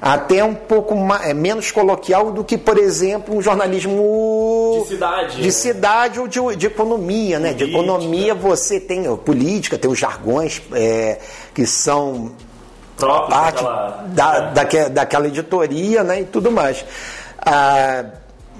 [0.00, 5.42] até um pouco mais, é, menos coloquial do que, por exemplo, um jornalismo de cidade,
[5.42, 7.52] de cidade ou de, de economia, né?
[7.52, 11.18] De economia você tem política, tem os jargões é,
[11.52, 12.32] que são
[13.06, 16.20] parte daquela, da, daquela, daquela editoria, né?
[16.20, 16.84] E tudo mais.
[17.38, 18.04] Ah,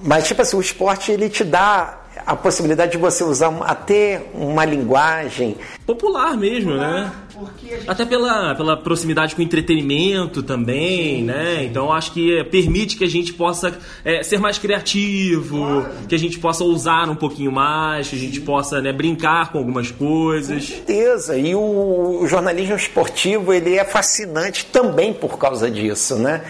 [0.03, 4.65] mas tipo assim, o esporte ele te dá a possibilidade de você usar até uma
[4.65, 7.11] linguagem popular mesmo, né?
[7.61, 7.89] Gente...
[7.89, 11.57] Até pela, pela proximidade com o entretenimento também, sim, né?
[11.59, 11.65] Sim.
[11.65, 15.89] Então acho que é, permite que a gente possa é, ser mais criativo, claro.
[16.07, 18.45] que a gente possa usar um pouquinho mais, que a gente sim.
[18.45, 20.69] possa né, brincar com algumas coisas.
[20.69, 21.37] Com certeza.
[21.37, 26.43] E o, o jornalismo esportivo ele é fascinante também por causa disso, né?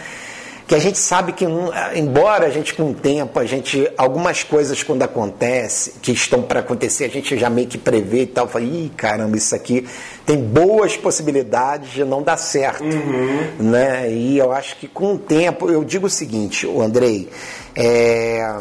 [0.72, 1.46] Que a gente sabe que,
[1.94, 6.62] embora a gente com o tempo, a gente, algumas coisas quando acontece, que estão para
[6.62, 9.86] acontecer, a gente já meio que prevê e tal, fala, ih, caramba, isso aqui
[10.26, 13.50] tem boas possibilidades de não dar certo, uhum.
[13.60, 14.10] né?
[14.14, 17.28] E eu acho que com o tempo, eu digo o seguinte, o Andrei,
[17.76, 18.58] é,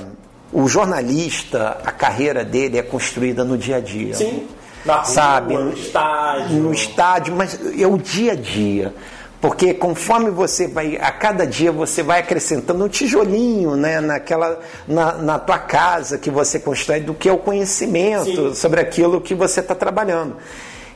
[0.52, 4.16] o jornalista, a carreira dele é construída no dia a dia.
[4.16, 4.48] Sim.
[4.84, 5.54] Na rua, sabe?
[5.54, 6.56] no estádio.
[6.56, 8.92] No estádio, mas é o dia a dia.
[9.40, 15.14] Porque conforme você vai, a cada dia você vai acrescentando um tijolinho né, naquela, na,
[15.14, 18.54] na tua casa que você constrói do que é o conhecimento Sim.
[18.54, 20.36] sobre aquilo que você está trabalhando.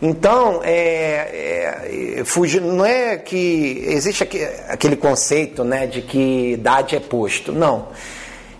[0.02, 4.28] Então, é, é, fugir, não é que existe
[4.68, 7.50] aquele conceito né, de que idade é posto.
[7.50, 7.88] Não.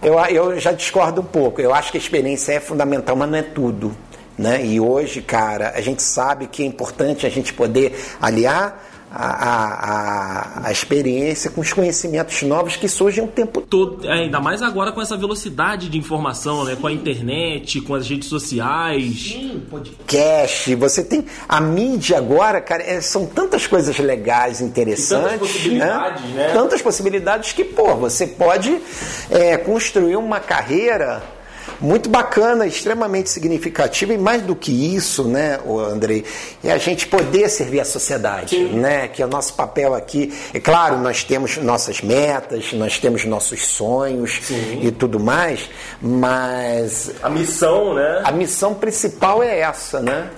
[0.02, 1.60] Eu, eu já discordo um pouco.
[1.60, 3.94] Eu acho que a experiência é fundamental, mas não é tudo.
[4.38, 4.64] Né?
[4.64, 8.83] E hoje, cara, a gente sabe que é importante a gente poder aliar
[9.16, 14.06] a, a, a, experiência, com os conhecimentos novos que surgem o tempo todo.
[14.08, 16.76] É, ainda mais agora com essa velocidade de informação, né?
[16.76, 19.28] com a internet, com as redes sociais.
[19.28, 20.74] Sim, podcast.
[20.74, 21.24] Você tem.
[21.48, 25.26] A mídia agora, cara, é, são tantas coisas legais, interessantes.
[25.26, 26.46] E tantas possibilidades, né?
[26.48, 26.52] né?
[26.52, 28.80] Tantas possibilidades que, pô, você pode
[29.30, 31.22] é, construir uma carreira
[31.80, 35.58] muito bacana, extremamente significativa e mais do que isso, né,
[35.90, 36.24] Andrei,
[36.62, 38.78] é a gente poder servir a sociedade, Sim.
[38.78, 40.32] né, que é o nosso papel aqui.
[40.52, 44.80] É claro, nós temos nossas metas, nós temos nossos sonhos Sim.
[44.82, 45.68] e tudo mais,
[46.00, 48.22] mas a missão, né?
[48.24, 50.30] A missão principal é essa, né?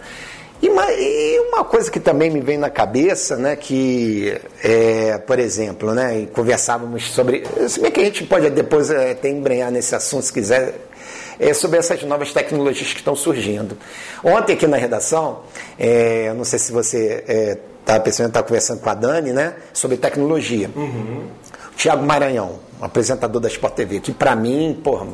[0.60, 5.38] E uma, e uma, coisa que também me vem na cabeça, né, que, é, por
[5.38, 7.44] exemplo, né, conversávamos sobre.
[7.68, 10.74] Se bem que a gente pode depois é, até embrenhar nesse assunto, se quiser,
[11.38, 13.76] é, sobre essas novas tecnologias que estão surgindo.
[14.22, 15.40] Ontem aqui na redação,
[15.78, 17.24] é, não sei se você
[17.80, 20.70] está é, pensando, está conversando com a Dani, né, sobre tecnologia.
[20.74, 21.24] Uhum.
[21.76, 25.06] Tiago Maranhão, apresentador da Sport TV, que para mim, porra,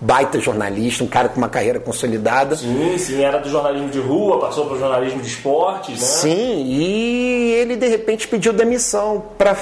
[0.00, 2.56] baita jornalista, um cara com uma carreira consolidada.
[2.56, 6.06] Sim, sim, era do jornalismo de rua, passou para o jornalismo de esportes, né?
[6.06, 9.54] Sim, e ele de repente pediu demissão para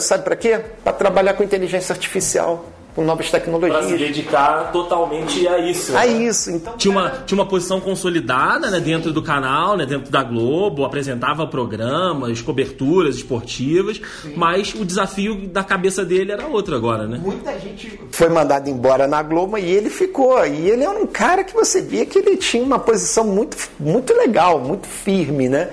[0.00, 0.60] sabe para quê?
[0.84, 2.64] Para trabalhar com inteligência artificial
[2.96, 3.78] com novas tecnologias.
[3.78, 5.94] Para se dedicar totalmente a isso.
[5.94, 6.06] A né?
[6.24, 6.50] isso.
[6.50, 10.82] Então, tinha, uma, tinha uma posição consolidada né, dentro do canal, né, dentro da Globo,
[10.82, 14.32] apresentava programas, coberturas esportivas, Sim.
[14.34, 17.20] mas o desafio da cabeça dele era outro agora, né?
[17.22, 20.46] Muita gente foi mandado embora na Globo e ele ficou.
[20.46, 24.14] E ele era um cara que você via que ele tinha uma posição muito, muito
[24.14, 25.68] legal, muito firme, né?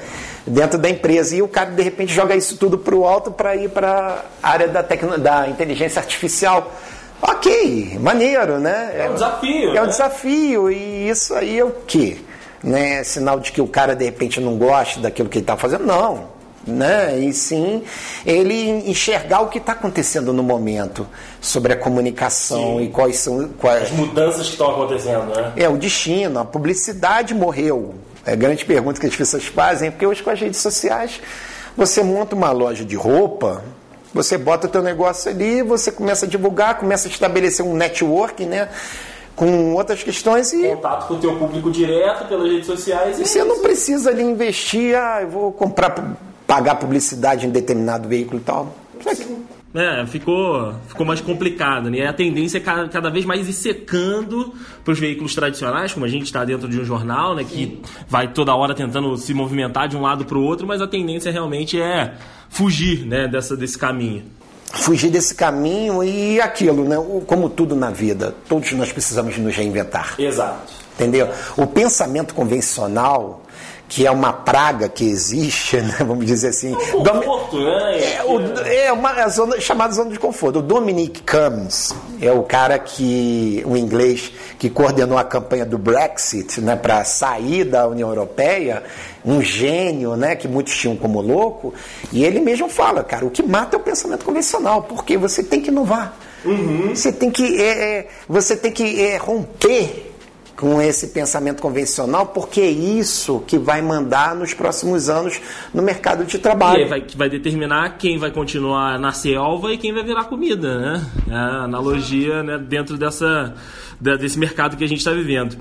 [0.46, 1.38] dentro da empresa.
[1.38, 4.50] E o cara, de repente, joga isso tudo para o alto para ir para a
[4.50, 6.70] área da, tecno, da inteligência artificial.
[7.26, 8.92] Ok, maneiro, né?
[8.98, 9.70] É um desafio.
[9.70, 9.82] É, né?
[9.82, 12.18] um desafio, e isso aí é o quê?
[12.62, 13.02] Né?
[13.06, 15.86] Sinal de que o cara de repente não gosta daquilo que ele está fazendo?
[15.86, 16.34] Não.
[16.68, 17.20] Né?
[17.20, 17.84] E sim
[18.26, 21.06] ele enxergar o que está acontecendo no momento
[21.42, 22.84] sobre a comunicação sim.
[22.84, 23.84] e quais são quais...
[23.84, 25.54] as mudanças que estão acontecendo, né?
[25.58, 27.96] É o destino, a publicidade morreu.
[28.26, 31.22] É a grande pergunta que as pessoas fazem, porque hoje com as redes sociais
[31.76, 33.64] você monta uma loja de roupa,
[34.14, 38.46] você bota o teu negócio ali, você começa a divulgar, começa a estabelecer um network,
[38.46, 38.70] né?
[39.36, 40.68] Com outras questões e.
[40.70, 43.20] Contato com o teu público direto pelas redes sociais.
[43.20, 48.40] E você não precisa ali investir, ah, eu vou comprar, pagar publicidade em determinado veículo
[48.40, 48.83] e tal.
[49.74, 49.80] Sim.
[49.80, 52.06] É, ficou, ficou mais complicado, né?
[52.06, 56.10] A tendência é cada, cada vez mais ir secando para os veículos tradicionais, como a
[56.10, 57.44] gente está dentro de um jornal, né?
[57.44, 60.88] Que vai toda hora tentando se movimentar de um lado para o outro, mas a
[60.88, 62.14] tendência realmente é
[62.50, 64.24] fugir né, dessa, desse caminho.
[64.74, 66.96] fugir desse caminho e aquilo, né?
[67.26, 70.16] Como tudo na vida, todos nós precisamos nos reinventar.
[70.20, 70.72] Exato.
[70.96, 71.30] Entendeu?
[71.58, 73.43] O pensamento convencional,
[73.94, 75.98] que é uma praga que existe, né?
[76.00, 76.74] vamos dizer assim.
[76.74, 78.16] É um conforto, né?
[78.16, 80.60] É, o, é uma zona, chamada zona de conforto.
[80.60, 86.60] O Dominic Cummings é o cara que, o inglês, que coordenou a campanha do Brexit
[86.60, 88.82] né, para sair da União Europeia,
[89.24, 91.72] um gênio né, que muitos tinham como louco,
[92.12, 95.62] e ele mesmo fala, cara, o que mata é o pensamento convencional, porque você tem
[95.62, 96.18] que inovar.
[96.44, 96.96] Uhum.
[96.96, 100.13] Você tem que, é, é você tem que é, romper
[100.56, 105.40] com esse pensamento convencional, porque é isso que vai mandar nos próximos anos
[105.74, 106.86] no mercado de trabalho.
[106.86, 111.06] E vai, vai determinar quem vai continuar na selva e quem vai virar comida, né?
[111.30, 113.54] É a analogia né, dentro dessa
[114.18, 115.58] desse mercado que a gente está vivendo.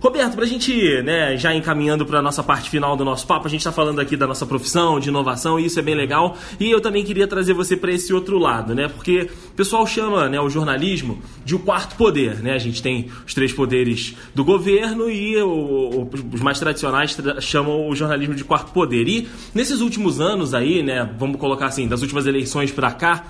[0.00, 3.46] Roberto, para a gente né, já encaminhando para a nossa parte final do nosso papo,
[3.46, 6.36] a gente está falando aqui da nossa profissão, de inovação, e isso é bem legal.
[6.60, 8.86] E eu também queria trazer você para esse outro lado, né?
[8.88, 12.52] Porque o pessoal chama né, o jornalismo de o quarto poder, né?
[12.52, 17.88] A gente tem os três poderes do governo e o, os mais tradicionais tra chamam
[17.88, 19.08] o jornalismo de quarto poder.
[19.08, 21.10] E nesses últimos anos aí, né?
[21.18, 23.24] Vamos colocar assim, das últimas eleições para cá,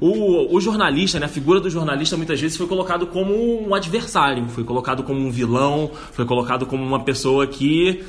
[0.00, 3.32] o, o jornalista, né, a figura do jornalista muitas vezes foi colocado como
[3.66, 8.04] um adversário, foi colocado como um vilão, foi colocado como uma pessoa que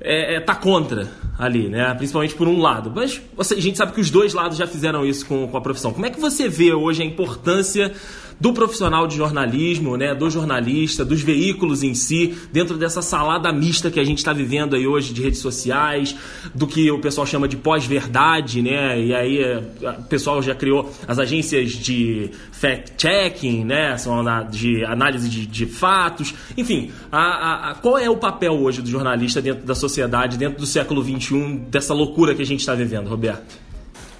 [0.00, 1.94] é, é, tá contra ali, né?
[1.94, 2.92] Principalmente por um lado.
[2.94, 5.92] Mas a gente sabe que os dois lados já fizeram isso com, com a profissão.
[5.92, 7.92] Como é que você vê hoje a importância
[8.40, 13.90] do profissional de jornalismo, né, do jornalista, dos veículos em si, dentro dessa salada mista
[13.90, 16.14] que a gente está vivendo aí hoje de redes sociais,
[16.54, 19.00] do que o pessoal chama de pós-verdade, né?
[19.00, 19.62] E aí é,
[19.98, 23.96] o pessoal já criou as agências de fact-checking, né?
[23.98, 26.34] São de análise de, de fatos.
[26.56, 30.66] Enfim, a, a, qual é o papel hoje do jornalista dentro da sociedade, dentro do
[30.66, 33.58] século XXI, dessa loucura que a gente está vivendo, Roberto?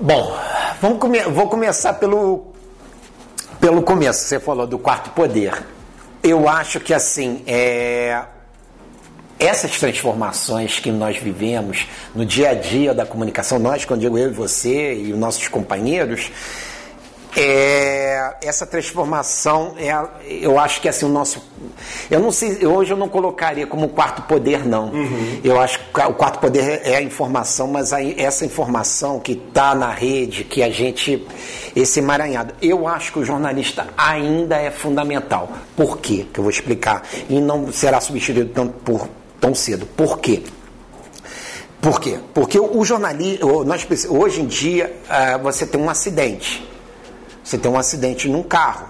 [0.01, 0.37] Bom,
[0.81, 2.52] vamos come vou começar pelo
[3.63, 5.65] pelo começo, você falou do quarto poder.
[6.21, 8.21] Eu acho que assim, é,
[9.39, 14.31] essas transformações que nós vivemos no dia a dia da comunicação, nós, quando digo eu
[14.31, 16.33] e você e os nossos companheiros,
[17.37, 19.93] é, essa transformação, é,
[20.27, 21.43] eu acho que assim o nosso,
[22.11, 24.91] eu não sei, hoje eu não colocaria como quarto poder não.
[24.91, 25.41] Uhum.
[25.43, 29.75] Eu acho que o quarto poder é a informação, mas aí essa informação que está
[29.75, 31.27] na rede, que a gente,
[31.75, 35.51] esse emaranhado, eu acho que o jornalista ainda é fundamental.
[35.75, 36.27] Por quê?
[36.33, 39.09] Que eu vou explicar e não será substituído tão, por
[39.41, 39.87] tão cedo.
[39.87, 40.43] Por quê?
[41.81, 42.21] Por quê?
[42.33, 46.72] Porque o jornalismo, nós, hoje em dia, uh, você tem um acidente
[47.43, 48.87] você tem um acidente num carro.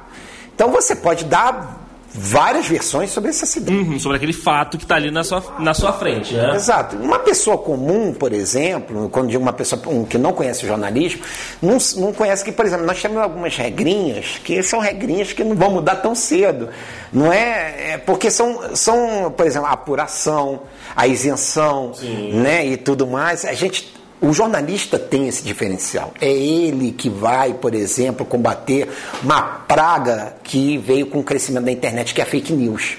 [0.54, 1.82] Então você pode dar
[2.14, 3.90] várias versões sobre esse acidente.
[3.90, 6.34] Uhum, sobre aquele fato que está ali na sua, na sua frente.
[6.34, 6.54] Né?
[6.54, 6.96] Exato.
[6.96, 11.22] Uma pessoa comum, por exemplo, quando digo uma pessoa um, que não conhece o jornalismo,
[11.60, 15.56] não, não conhece que, por exemplo, nós temos algumas regrinhas que são regrinhas que não
[15.56, 16.68] vão mudar tão cedo.
[17.12, 20.62] Não é, é porque são, são, por exemplo, a apuração,
[20.94, 21.92] a isenção
[22.34, 23.44] né, e tudo mais.
[23.44, 26.14] A gente o jornalista tem esse diferencial.
[26.20, 28.88] É ele que vai, por exemplo, combater
[29.20, 32.98] uma praga que veio com o crescimento da internet, que é a fake news.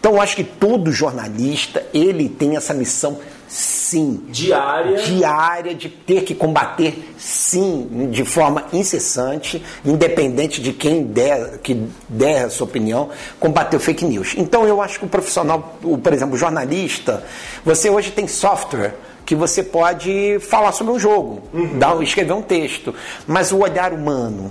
[0.00, 3.18] Então, eu acho que todo jornalista ele tem essa missão,
[3.52, 11.58] sim, diária, diária de ter que combater, sim, de forma incessante, independente de quem der,
[11.58, 14.34] que der a sua opinião, combater fake news.
[14.38, 17.22] Então, eu acho que o profissional, o, por exemplo, o jornalista,
[17.62, 18.94] você hoje tem software
[19.26, 21.78] que você pode falar sobre um jogo, uhum.
[21.78, 22.94] dar, escrever um texto,
[23.26, 24.50] mas o olhar humano,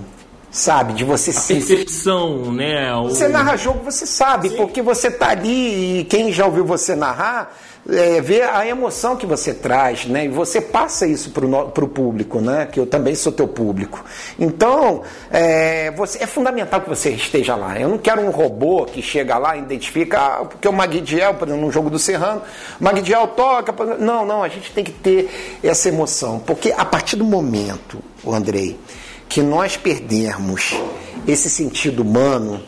[0.52, 2.94] sabe, de você a se percepção, né?
[2.94, 3.08] O...
[3.08, 4.56] Você narra jogo, você sabe, Sim.
[4.56, 7.56] porque você tá ali e quem já ouviu você narrar
[7.88, 10.26] é, ver a emoção que você traz, né?
[10.26, 12.68] E você passa isso para o público, né?
[12.70, 14.04] Que eu também sou teu público.
[14.38, 17.78] Então, é, você, é fundamental que você esteja lá.
[17.78, 21.48] Eu não quero um robô que chega lá e identifica, ah, porque o Magdiel, por
[21.48, 22.42] exemplo, no jogo do Serrano,
[22.80, 23.74] o Magdiel toca.
[23.98, 26.38] Não, não, a gente tem que ter essa emoção.
[26.38, 28.78] Porque a partir do momento, o Andrei,
[29.32, 30.74] que nós perdermos
[31.26, 32.60] esse sentido humano,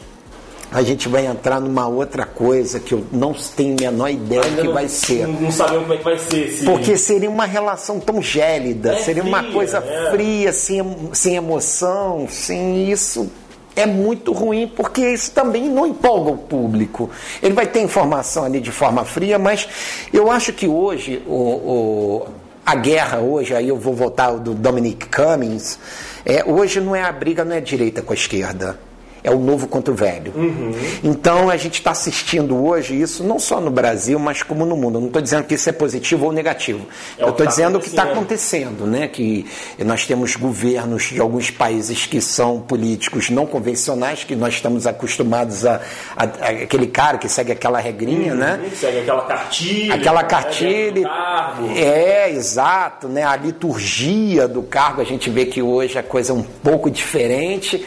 [0.72, 4.56] a gente vai entrar numa outra coisa que eu não tenho a menor ideia do
[4.56, 5.28] que não, vai ser.
[5.28, 6.50] Não sabemos como é que vai ser.
[6.52, 6.64] Sim.
[6.64, 10.10] Porque seria uma relação tão gélida, é seria fria, uma coisa é.
[10.10, 13.30] fria, sem, sem emoção, sem isso.
[13.76, 17.10] É muito ruim, porque isso também não empolga o público.
[17.42, 19.68] Ele vai ter informação ali de forma fria, mas
[20.14, 22.26] eu acho que hoje o, o
[22.64, 25.78] a guerra hoje, aí eu vou voltar do Dominic Cummings,
[26.24, 28.78] é, hoje não é a briga, não é direita com a esquerda
[29.24, 30.32] é o novo contra o velho.
[30.36, 30.72] Uhum.
[31.02, 34.96] Então a gente está assistindo hoje isso não só no Brasil, mas como no mundo.
[34.98, 36.86] Eu não estou dizendo que isso é positivo ou negativo.
[37.18, 38.86] É Eu estou tá dizendo o que está acontecendo.
[38.86, 39.08] né?
[39.08, 39.46] Que
[39.78, 45.64] nós temos governos de alguns países que são políticos não convencionais, que nós estamos acostumados
[45.64, 45.80] a,
[46.16, 48.60] a- a- aquele cara que segue aquela regrinha, né?
[48.74, 49.94] Segue aquela cartilha.
[49.94, 51.02] Aquela né, cartilha.
[51.02, 51.70] cargo.
[51.74, 53.22] É, exato, né?
[53.24, 57.84] A liturgia do cargo, a gente vê que hoje a coisa é um pouco diferente.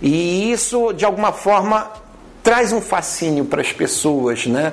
[0.00, 1.90] E isso, de alguma forma,
[2.42, 4.72] traz um fascínio para as pessoas, né?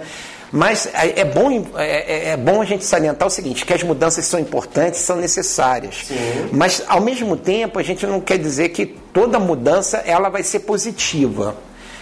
[0.52, 3.84] Mas é é bom, é, é- é bom a gente salientar o seguinte, que as
[3.84, 6.06] mudanças são importantes, são necessárias.
[6.52, 10.60] Mas, ao mesmo tempo, a gente não quer dizer que toda mudança ela vai ser
[10.60, 11.56] positiva.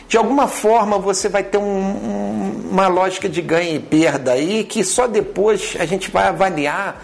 [0.07, 4.63] De alguma forma você vai ter um- um- uma lógica de ganho e perda aí
[4.65, 7.01] que só depois a gente vai avaliar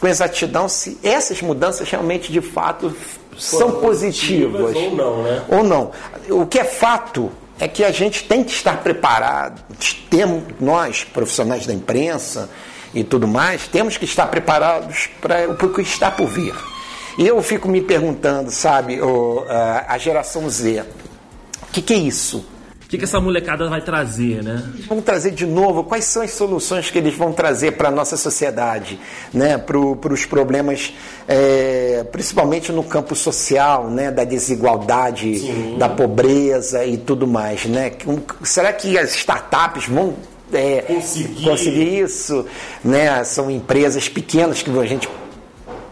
[0.00, 2.94] com exatidão se essas mudanças realmente de fato
[3.38, 5.42] são positivas ou não, né?
[5.48, 5.90] ou não.
[6.30, 9.62] O que é fato é que a gente tem que estar preparado,
[10.08, 12.48] temos, nós, profissionais da imprensa
[12.94, 16.54] e tudo mais, temos que estar preparados para o que está por vir.
[17.18, 20.84] E eu fico me perguntando, sabe, o- a- a geração Z,
[21.62, 22.44] o que, que é isso?
[22.90, 24.68] O que, que essa molecada vai trazer, né?
[24.74, 27.90] Eles vão trazer de novo quais são as soluções que eles vão trazer para a
[27.92, 28.98] nossa sociedade,
[29.32, 29.56] né?
[29.56, 29.78] para
[30.12, 30.92] os problemas,
[31.28, 34.10] é, principalmente no campo social, né?
[34.10, 37.64] da desigualdade, da pobreza e tudo mais.
[37.64, 37.92] Né?
[38.42, 40.16] Será que as startups vão
[40.52, 41.44] é, Conseguir.
[41.44, 42.44] conseguir isso?
[42.82, 43.22] Né?
[43.22, 45.08] São empresas pequenas que a gente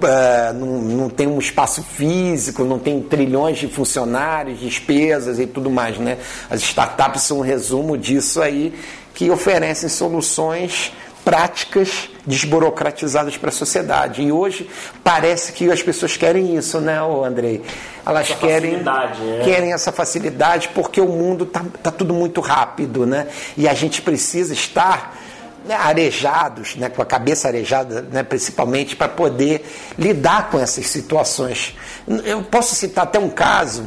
[0.03, 5.71] ah, não, não tem um espaço físico, não tem trilhões de funcionários, despesas e tudo
[5.71, 6.19] mais, né?
[6.51, 8.75] As startups são um resumo disso aí,
[9.15, 10.93] que oferecem soluções
[11.25, 14.23] práticas desburocratizadas para a sociedade.
[14.23, 14.69] E hoje
[15.05, 17.63] parece que as pessoas querem isso, né, Andrei?
[18.07, 19.45] Elas Essa querem, né?
[19.45, 23.27] querem essa facilidade porque o mundo tá, tá tudo muito rápido, né?
[23.59, 25.19] E a gente precisa estar
[25.67, 29.65] né, arejados, né, com a cabeça arejada, né, principalmente para poder
[29.99, 31.77] lidar com essas situações.
[32.25, 33.85] Eu posso citar até um caso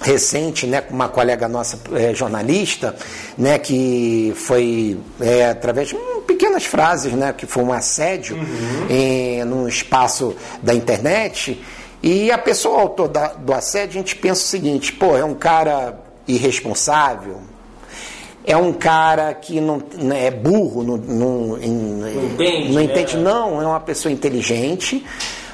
[0.00, 2.94] recente, né, com uma colega nossa eh, jornalista,
[3.38, 8.36] né, que foi eh, através de hum, pequenas frases, né, que foi um assédio
[8.90, 11.62] em num espaço da internet.
[12.02, 15.34] E a pessoa autor da- do assédio, a gente pensa o seguinte: pô, é um
[15.34, 17.40] cara irresponsável,
[18.44, 22.84] é um cara que não, não é burro, não, não, entende, não né?
[22.84, 25.04] entende, não, é uma pessoa inteligente,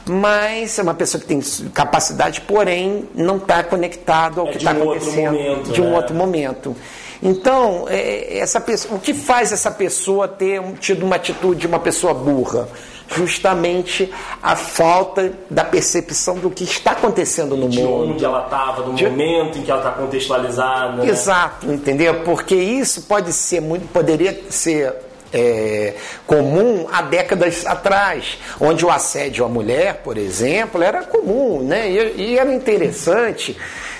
[0.04, 1.40] mas é uma pessoa que tem
[1.72, 5.96] capacidade, porém não está conectado ao É que está um acontecendo momento, de um né?
[5.96, 6.76] outro momento.
[7.22, 11.78] Então, é, essa pessoa, o que faz essa pessoa ter tido uma atitude de uma
[11.78, 12.68] pessoa burra?
[13.16, 18.12] Justamente a falta da percepção do que está acontecendo no De mundo.
[18.12, 21.02] onde ela estava, do De- momento em que ela está contextualizada.
[21.02, 21.08] né?
[21.08, 22.22] Exato, entendeu?
[22.22, 24.94] Porque isso pode ser muito, poderia ser
[25.32, 25.94] é,
[26.26, 31.88] comum há décadas atrás, onde o assédio à mulher, por exemplo, era comum, né?
[31.90, 33.56] E, e era interessante,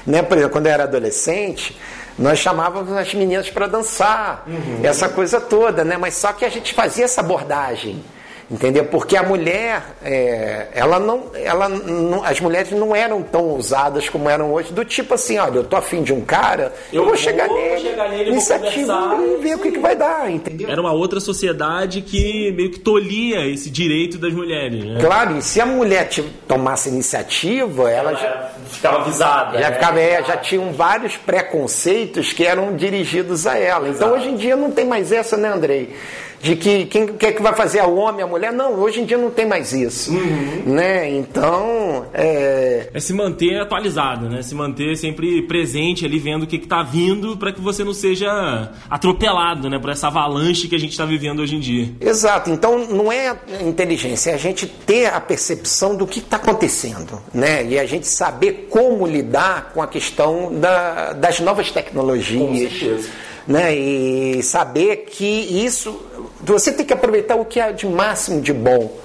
[0.06, 0.22] né?
[0.22, 1.76] Por exemplo, quando eu era adolescente,
[2.18, 4.44] nós chamávamos as meninas para dançar,
[4.82, 5.96] essa coisa toda, né?
[5.96, 8.02] Mas só que a gente fazia essa abordagem.
[8.50, 8.84] Entendeu?
[8.86, 14.28] Porque a mulher, é, ela não, ela não, as mulheres não eram tão ousadas como
[14.28, 17.14] eram hoje, do tipo assim, olha, eu tô afim de um cara, eu, Eu vou,
[17.14, 20.68] vou chegar nele, chegar nele, vou iniciativa e ver o que, que vai dar, entendeu?
[20.68, 24.98] Era uma outra sociedade que meio que tolhia esse direito das mulheres, né?
[25.00, 29.58] Claro, e se a mulher te- tomasse iniciativa, ela já, Ela ficava avisada.
[29.60, 29.74] já, né?
[29.76, 33.88] ficava, é, já tinham vários preconceitos que eram dirigidos a ela.
[33.88, 34.14] Então Exato.
[34.14, 35.94] hoje em dia não tem mais essa, né, Andrei?
[36.42, 38.50] De que quem quer que vai fazer a homem, a mulher?
[38.52, 40.10] Não, hoje em dia não tem mais isso.
[40.12, 40.62] Uhum.
[40.74, 41.10] Né?
[41.10, 44.40] Então, é, É se manter atualizado, né?
[44.42, 47.92] Se manter sempre presente ali, vendo o que, que tá vindo, para que você não
[47.92, 49.78] seja atropelado, né?
[49.78, 51.88] Por essa avalanche que a gente tá vivendo hoje em dia.
[52.00, 57.20] Exato, então não é inteligência, é a gente ter a percepção do que está acontecendo,
[57.34, 57.64] né?
[57.66, 62.70] E a gente saber como lidar com a questão da- das novas Com tecnologias.
[62.72, 63.08] certeza.
[63.50, 63.74] Né?
[63.74, 65.26] E saber que
[65.66, 66.00] isso.
[66.40, 68.96] Você tem que aproveitar o que há de máximo de bom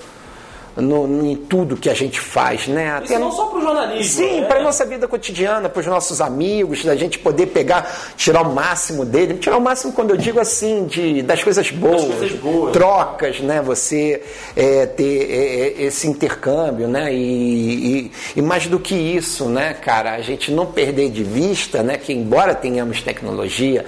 [0.76, 3.02] no, no- em tudo que a gente faz, né?
[3.04, 4.24] Isso não só pro jornalismo.
[4.24, 4.46] Sim, né?
[4.48, 9.04] para nossa vida cotidiana, para os nossos amigos, da gente poder pegar, tirar o máximo
[9.04, 9.34] dele.
[9.40, 12.72] Tirar o máximo quando eu digo assim, de, das coisas boas, coisas boas.
[12.72, 13.64] trocas, né?
[13.66, 14.22] Você
[14.56, 17.12] é, ter é, é, esse intercâmbio, né?
[17.12, 21.82] E, e, e mais do que isso, né, cara, a gente não perder de vista,
[21.82, 21.98] né?
[21.98, 23.86] Que embora tenhamos tecnologia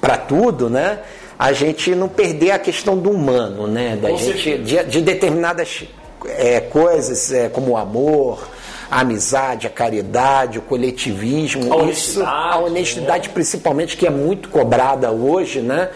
[0.00, 1.00] para tudo, né?
[1.38, 3.96] A gente não perder a questão do humano, né?
[3.96, 5.84] Da Com gente de, de determinadas
[6.26, 8.48] é, coisas é, como o amor,
[8.90, 13.34] a amizade, a caridade, o coletivismo, a honestidade, isso, a honestidade né?
[13.34, 15.90] principalmente que é muito cobrada hoje, né?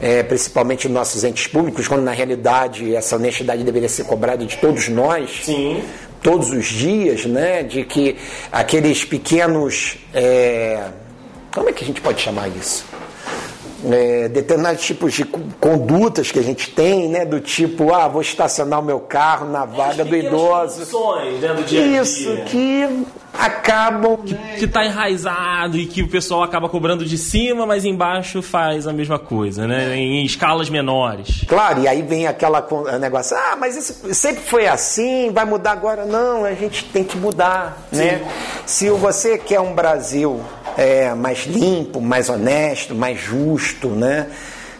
[0.00, 4.56] É, principalmente em nossos entes públicos, quando na realidade essa honestidade deveria ser cobrada de
[4.58, 5.40] todos nós.
[5.44, 5.82] Sim
[6.24, 7.62] todos os dias, né?
[7.62, 8.16] De que
[8.50, 9.98] aqueles pequenos.
[10.12, 10.88] É,
[11.52, 12.86] como é que a gente pode chamar isso?
[13.90, 17.24] É, determinados tipos de condutas que a gente tem, né?
[17.24, 20.80] Do tipo, ah, vou estacionar o meu carro na vaga do idoso.
[21.40, 22.02] Né, do dia -dia.
[22.02, 23.06] Isso, que
[23.38, 24.16] acabam.
[24.18, 24.56] Que, né?
[24.58, 28.92] que tá enraizado e que o pessoal acaba cobrando de cima, mas embaixo faz a
[28.92, 29.96] mesma coisa, né?
[29.96, 31.44] Em escalas menores.
[31.46, 32.66] Claro, e aí vem aquela
[33.00, 36.04] negócio, ah, mas isso sempre foi assim, vai mudar agora?
[36.04, 37.98] Não, a gente tem que mudar, Sim.
[37.98, 38.32] né?
[38.66, 40.40] Se você quer um Brasil
[40.76, 44.28] é, mais limpo, mais honesto, mais justo, né?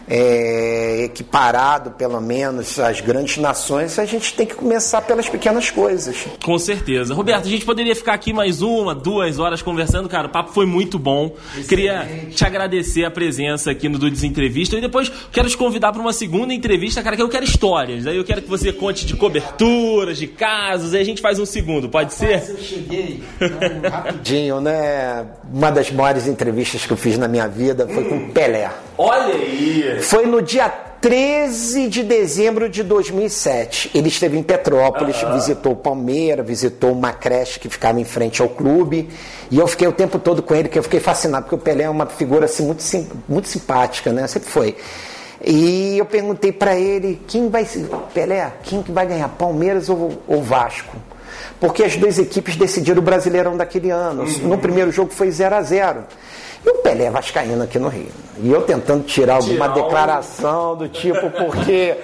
[0.07, 6.15] É, equiparado, pelo menos, às grandes nações, a gente tem que começar pelas pequenas coisas.
[6.43, 7.13] Com certeza.
[7.13, 10.27] Roberto, a gente poderia ficar aqui mais uma, duas horas conversando, cara.
[10.27, 11.35] O papo foi muito bom.
[11.49, 11.67] Excelente.
[11.67, 14.77] Queria te agradecer a presença aqui no Dudes Entrevista.
[14.77, 18.05] E depois quero te convidar para uma segunda entrevista, cara, que eu quero histórias.
[18.05, 20.93] Aí eu quero que você conte de coberturas, de casos.
[20.93, 22.51] Aí a gente faz um segundo, pode Rapaz, ser?
[22.51, 25.25] Eu cheguei então, rapidinho, né?
[25.51, 28.69] Uma das maiores entrevistas que eu fiz na minha vida foi com Pelé.
[28.97, 29.99] Olha aí!
[30.01, 30.69] Foi no dia
[31.05, 33.91] 13 de dezembro de 2007.
[33.93, 35.33] Ele esteve em Petrópolis, uhum.
[35.33, 39.09] visitou o Palmeiras, visitou uma creche que ficava em frente ao clube.
[39.51, 41.83] E eu fiquei o tempo todo com ele, que eu fiquei fascinado, porque o Pelé
[41.83, 42.83] é uma figura assim, muito,
[43.27, 44.25] muito simpática, né?
[44.27, 44.75] Sempre foi.
[45.43, 47.67] E eu perguntei para ele, quem vai
[48.13, 50.95] Pelé, quem vai ganhar, Palmeiras ou, ou Vasco?
[51.59, 54.23] Porque as duas equipes decidiram o Brasileirão daquele ano.
[54.23, 54.47] Uhum.
[54.47, 56.03] No primeiro jogo foi 0 a 0
[56.65, 58.09] e o Pelé vascaíno aqui no Rio.
[58.41, 61.95] E eu tentando tirar alguma declaração do tipo, porque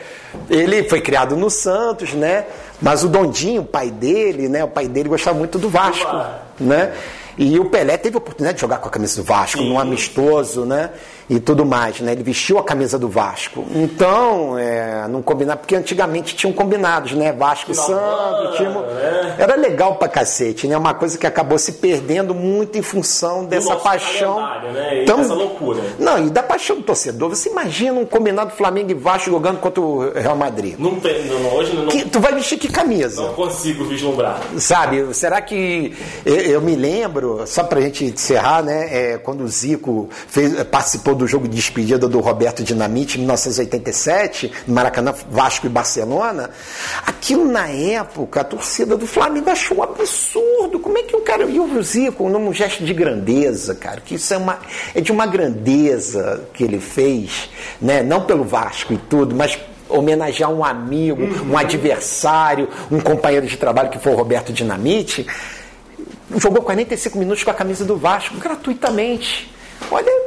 [0.49, 2.45] ele foi criado no Santos, né?
[2.81, 4.63] Mas o Dondinho, o pai dele, né?
[4.63, 6.15] O pai dele gostava muito do Vasco,
[6.59, 6.93] né?
[7.37, 9.69] E o Pelé teve a oportunidade de jogar com a camisa do Vasco, Sim.
[9.69, 10.91] num amistoso, né?
[11.31, 12.11] E tudo mais, né?
[12.11, 13.65] Ele vestiu a camisa do Vasco.
[13.73, 17.31] Então, é, não combinar, porque antigamente tinham combinados, né?
[17.31, 18.69] Vasco e Santos, tinha...
[18.69, 19.35] Né?
[19.37, 20.77] era legal pra cacete, né?
[20.77, 24.41] Uma coisa que acabou se perdendo muito em função dessa paixão.
[24.73, 25.03] Né?
[25.03, 25.81] Então, essa loucura.
[25.97, 27.29] Não, e da paixão do torcedor.
[27.29, 30.75] Você imagina um combinado Flamengo e Vasco jogando contra o Real Madrid.
[30.77, 31.87] Não tem, não, hoje não.
[31.87, 33.21] Que, tu vai vestir que camisa?
[33.21, 34.41] Não consigo vislumbrar.
[34.57, 39.13] Sabe, será que eu, eu me lembro, só pra gente encerrar, né?
[39.13, 43.21] É, quando o Zico fez, participou do do jogo de despedida do Roberto Dinamite em
[43.21, 46.49] 1987, no Maracanã, Vasco e Barcelona,
[47.05, 50.79] aquilo na época, a torcida do Flamengo achou um absurdo.
[50.79, 51.43] Como é que o cara.
[51.43, 54.59] E o Zico, num gesto de grandeza, cara, que isso é, uma,
[54.95, 57.49] é de uma grandeza que ele fez,
[57.79, 58.01] né?
[58.01, 63.89] não pelo Vasco e tudo, mas homenagear um amigo, um adversário, um companheiro de trabalho
[63.89, 65.27] que foi o Roberto Dinamite,
[66.37, 69.51] jogou 45 minutos com a camisa do Vasco gratuitamente.
[69.89, 70.20] Olha,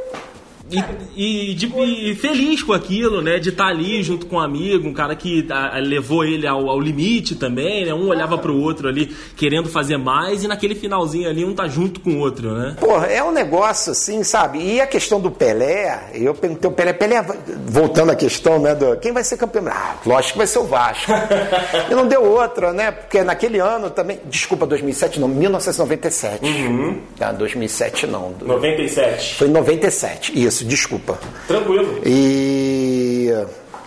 [0.69, 3.37] e, e, de, e, feliz com aquilo, né?
[3.37, 6.69] De estar tá ali junto com um amigo, um cara que a, levou ele ao,
[6.69, 7.93] ao, limite também, né?
[7.93, 11.99] Um olhava pro outro ali querendo fazer mais e naquele finalzinho ali um tá junto
[11.99, 12.75] com o outro, né?
[12.79, 14.59] Porra, é um negócio assim, sabe?
[14.59, 17.23] E a questão do Pelé, eu perguntei o Pelé, Pelé,
[17.67, 18.73] voltando à questão, né?
[18.73, 19.67] Do, quem vai ser campeão?
[19.67, 21.11] Ah, lógico que vai ser o Vasco.
[21.89, 22.91] e não deu outra, né?
[22.91, 26.43] Porque naquele ano também, desculpa, 2007 não, 1997.
[26.43, 27.01] Uhum.
[27.17, 28.33] Tá, 2007 não.
[28.41, 29.35] 97.
[29.35, 31.19] Foi 97, isso isso, desculpa.
[31.47, 32.01] Tranquilo.
[32.05, 33.29] E.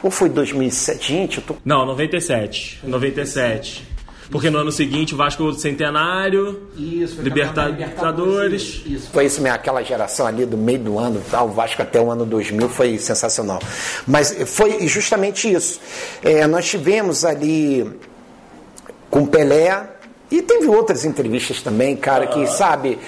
[0.03, 1.09] Ou foi 2007?
[1.13, 1.57] Gente, eu tô.
[1.65, 2.81] Não, 97.
[2.85, 3.89] 97.
[4.31, 8.83] Porque no ano seguinte o Vasco Centenário, isso, Libertadores.
[8.85, 9.09] Isso.
[9.11, 11.43] Foi isso mesmo, aquela geração ali do meio do ano, tá?
[11.43, 13.59] o Vasco até o ano 2000 foi sensacional.
[14.07, 15.81] Mas foi justamente isso.
[16.23, 17.91] É, nós tivemos ali
[19.09, 19.89] com Pelé,
[20.31, 22.99] e teve outras entrevistas também, cara, que, sabe,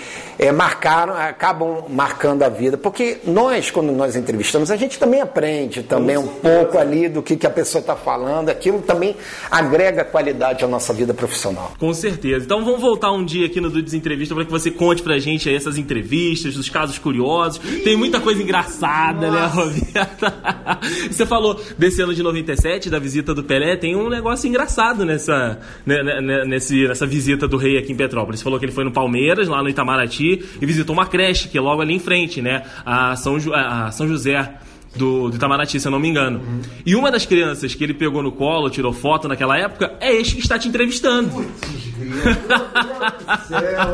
[0.41, 2.79] é, marcaram, acabam marcando a vida.
[2.79, 7.37] Porque nós, quando nós entrevistamos, a gente também aprende também um pouco ali do que,
[7.37, 8.49] que a pessoa está falando.
[8.49, 9.15] Aquilo também
[9.51, 11.75] agrega qualidade à nossa vida profissional.
[11.79, 12.47] Com certeza.
[12.47, 15.47] Então vamos voltar um dia aqui no Dudes Entrevista para que você conte pra gente
[15.47, 17.59] aí essas entrevistas, dos casos curiosos.
[17.85, 19.67] Tem muita coisa engraçada, né, Nossa.
[19.67, 20.79] né, Roberta?
[21.13, 23.77] você falou desse ano de 97, da visita do Pelé.
[23.77, 28.41] Tem um negócio engraçado nessa, né, né, nesse, nessa visita do rei aqui em Petrópolis.
[28.41, 31.57] Você falou que ele foi no Palmeiras, lá no Itamaraty e visitou uma creche que
[31.57, 32.63] é logo ali em frente, né?
[32.85, 34.55] A São, a São José
[34.97, 36.41] do, do Itamaraty, se eu não me engano.
[36.41, 36.61] Uhum.
[36.85, 40.35] E uma das crianças que ele pegou no colo, tirou foto naquela época, é este
[40.35, 41.47] que está te entrevistando.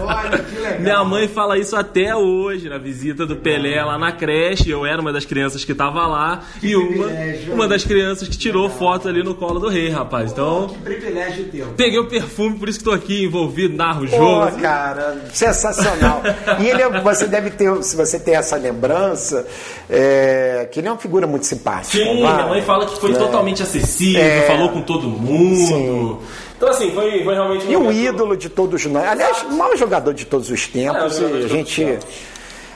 [0.07, 0.81] Olha que legal.
[0.81, 4.71] Minha mãe fala isso até hoje, na visita do Pelé lá na creche.
[4.71, 7.07] Eu era uma das crianças que tava lá que e uma,
[7.55, 10.33] uma das crianças que tirou foto ali no colo do rei, rapaz.
[10.33, 10.69] Então.
[10.69, 11.67] Que privilégio teu.
[11.77, 14.51] Peguei o perfume, por isso que tô aqui envolvido, narro o jogo.
[14.51, 16.23] Pô, cara, sensacional.
[16.61, 19.47] e ele é, você deve ter, se você tem essa lembrança,
[19.89, 21.99] é, que ele é uma figura muito simpática.
[21.99, 23.15] Sim, minha mãe fala que foi é.
[23.15, 24.43] totalmente acessível, é.
[24.43, 25.57] falou com todo mundo.
[25.57, 26.19] Sim.
[26.57, 27.67] Então, assim, foi, foi realmente.
[27.67, 29.07] E um ídolo de todos nós.
[29.07, 31.21] Aliás, o maior jogador de todos os tempos.
[31.21, 31.99] É, a gente.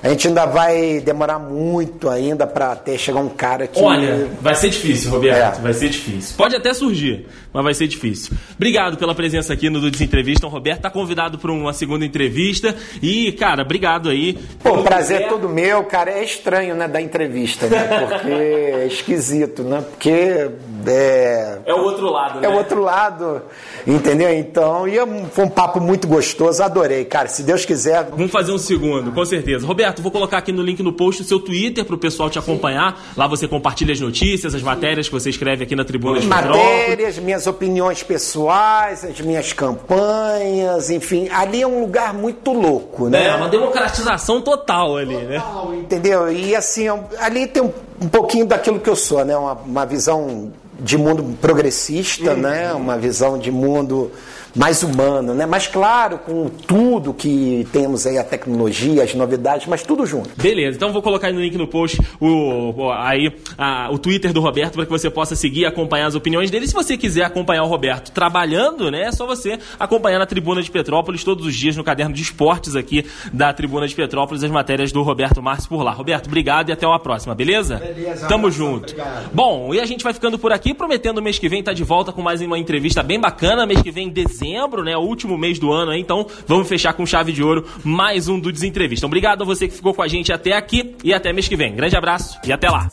[0.03, 3.83] A gente ainda vai demorar muito ainda para até chegar um cara que.
[3.83, 5.59] Olha, vai ser difícil, Roberto.
[5.59, 5.61] É.
[5.61, 6.37] Vai ser difícil.
[6.39, 8.37] Pode até surgir, mas vai ser difícil.
[8.55, 10.47] Obrigado pela presença aqui no Dudes Entrevista.
[10.47, 12.75] O Roberto tá convidado para uma segunda entrevista.
[13.03, 14.39] E, cara, obrigado aí.
[14.63, 16.11] Pô, prazer é todo meu, cara.
[16.11, 18.07] É estranho, né, da entrevista, né?
[18.09, 19.83] Porque é esquisito, né?
[19.89, 20.51] Porque.
[20.87, 22.47] É, é o outro lado, né?
[22.47, 23.43] É o outro lado,
[23.87, 24.33] entendeu?
[24.33, 24.97] Então, e
[25.31, 26.63] foi um papo muito gostoso.
[26.63, 27.29] Adorei, cara.
[27.29, 28.05] Se Deus quiser.
[28.11, 29.67] Vamos fazer um segundo, com certeza.
[29.67, 32.39] Roberto, vou colocar aqui no link no post o seu Twitter para o pessoal te
[32.39, 32.99] acompanhar.
[33.17, 37.19] Lá você compartilha as notícias, as matérias que você escreve aqui na Tribuna de Matérias,
[37.19, 41.29] minhas opiniões pessoais, as minhas campanhas, enfim.
[41.31, 43.27] Ali é um lugar muito louco, né?
[43.27, 45.41] É, uma democratização total ali, né?
[45.41, 45.79] total, né?
[45.79, 46.33] Entendeu?
[46.33, 46.87] E assim,
[47.19, 49.37] ali tem um, um pouquinho daquilo que eu sou, né?
[49.37, 52.41] Uma, uma visão de mundo progressista, uhum.
[52.41, 52.73] né?
[52.73, 54.11] Uma visão de mundo
[54.55, 55.47] mais humano, né?
[55.47, 60.31] Mas claro, com tudo que temos aí, a tecnologia, as novidades, mas tudo junto.
[60.37, 64.41] Beleza, então vou colocar aí no link no post o, aí, a, o Twitter do
[64.41, 66.67] Roberto para que você possa seguir e acompanhar as opiniões dele.
[66.67, 69.03] Se você quiser acompanhar o Roberto trabalhando, né?
[69.03, 72.75] É só você acompanhar na Tribuna de Petrópolis todos os dias no caderno de esportes
[72.77, 75.93] aqui da Tribuna de Petrópolis, as matérias do Roberto Márcio por lá.
[75.93, 77.77] Roberto, obrigado e até uma próxima, beleza?
[77.77, 78.27] Beleza.
[78.27, 78.93] Tamo junto.
[78.93, 79.31] Obrigado.
[79.33, 81.77] Bom, e a gente vai ficando por aqui, prometendo o mês que vem estar tá
[81.77, 83.67] de volta com mais uma entrevista bem bacana.
[83.67, 84.97] Mês que vem, dezembro dezembro, né?
[84.97, 86.01] O último mês do ano aí.
[86.01, 89.07] Então vamos fechar com chave de ouro mais um do Desentrevista.
[89.07, 91.75] Obrigado a você que ficou com a gente até aqui e até mês que vem.
[91.75, 92.89] Grande abraço e até lá.